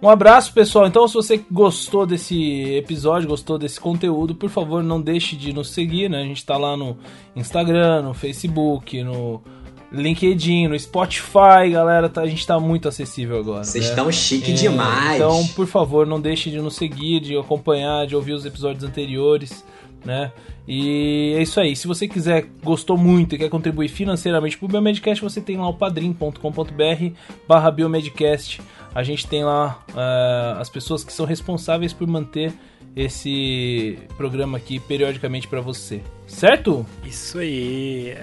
[0.00, 0.86] Um abraço, pessoal.
[0.86, 5.70] Então, se você gostou desse episódio, gostou desse conteúdo, por favor, não deixe de nos
[5.70, 6.20] seguir, né?
[6.20, 6.96] A gente tá lá no
[7.34, 9.42] Instagram, no Facebook, no
[9.90, 12.08] LinkedIn, no Spotify, galera.
[12.08, 13.64] Tá, a gente tá muito acessível agora.
[13.64, 13.90] Vocês né?
[13.90, 15.16] estão chique É, demais.
[15.16, 19.64] Então, por favor, não deixe de nos seguir, de acompanhar, de ouvir os episódios anteriores,
[20.04, 20.30] né?
[20.68, 21.76] E é isso aí.
[21.76, 25.74] Se você quiser, gostou muito e quer contribuir financeiramente pro Biomedcast, você tem lá o
[25.74, 27.10] padrim.com.br
[27.46, 28.60] barra Biomedcast.
[28.96, 32.50] A gente tem lá ah, as pessoas que são responsáveis por manter
[32.96, 36.00] esse programa aqui periodicamente para você.
[36.26, 36.86] Certo?
[37.04, 38.16] Isso aí.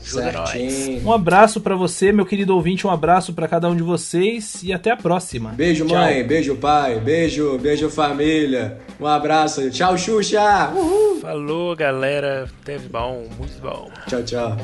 [0.00, 1.06] Certinho.
[1.06, 4.72] Um abraço para você, meu querido ouvinte, um abraço para cada um de vocês e
[4.72, 5.50] até a próxima.
[5.50, 5.98] Beijo, Tchau.
[5.98, 6.26] mãe.
[6.26, 6.98] Beijo, pai.
[6.98, 8.78] Beijo, beijo, família.
[8.98, 9.70] Um abraço.
[9.70, 10.70] Tchau, Xuxa.
[10.74, 11.20] Uhul.
[11.20, 12.48] Falou, galera.
[12.64, 13.90] Teve bom, muito bom.
[14.08, 14.56] Tchau, tchau.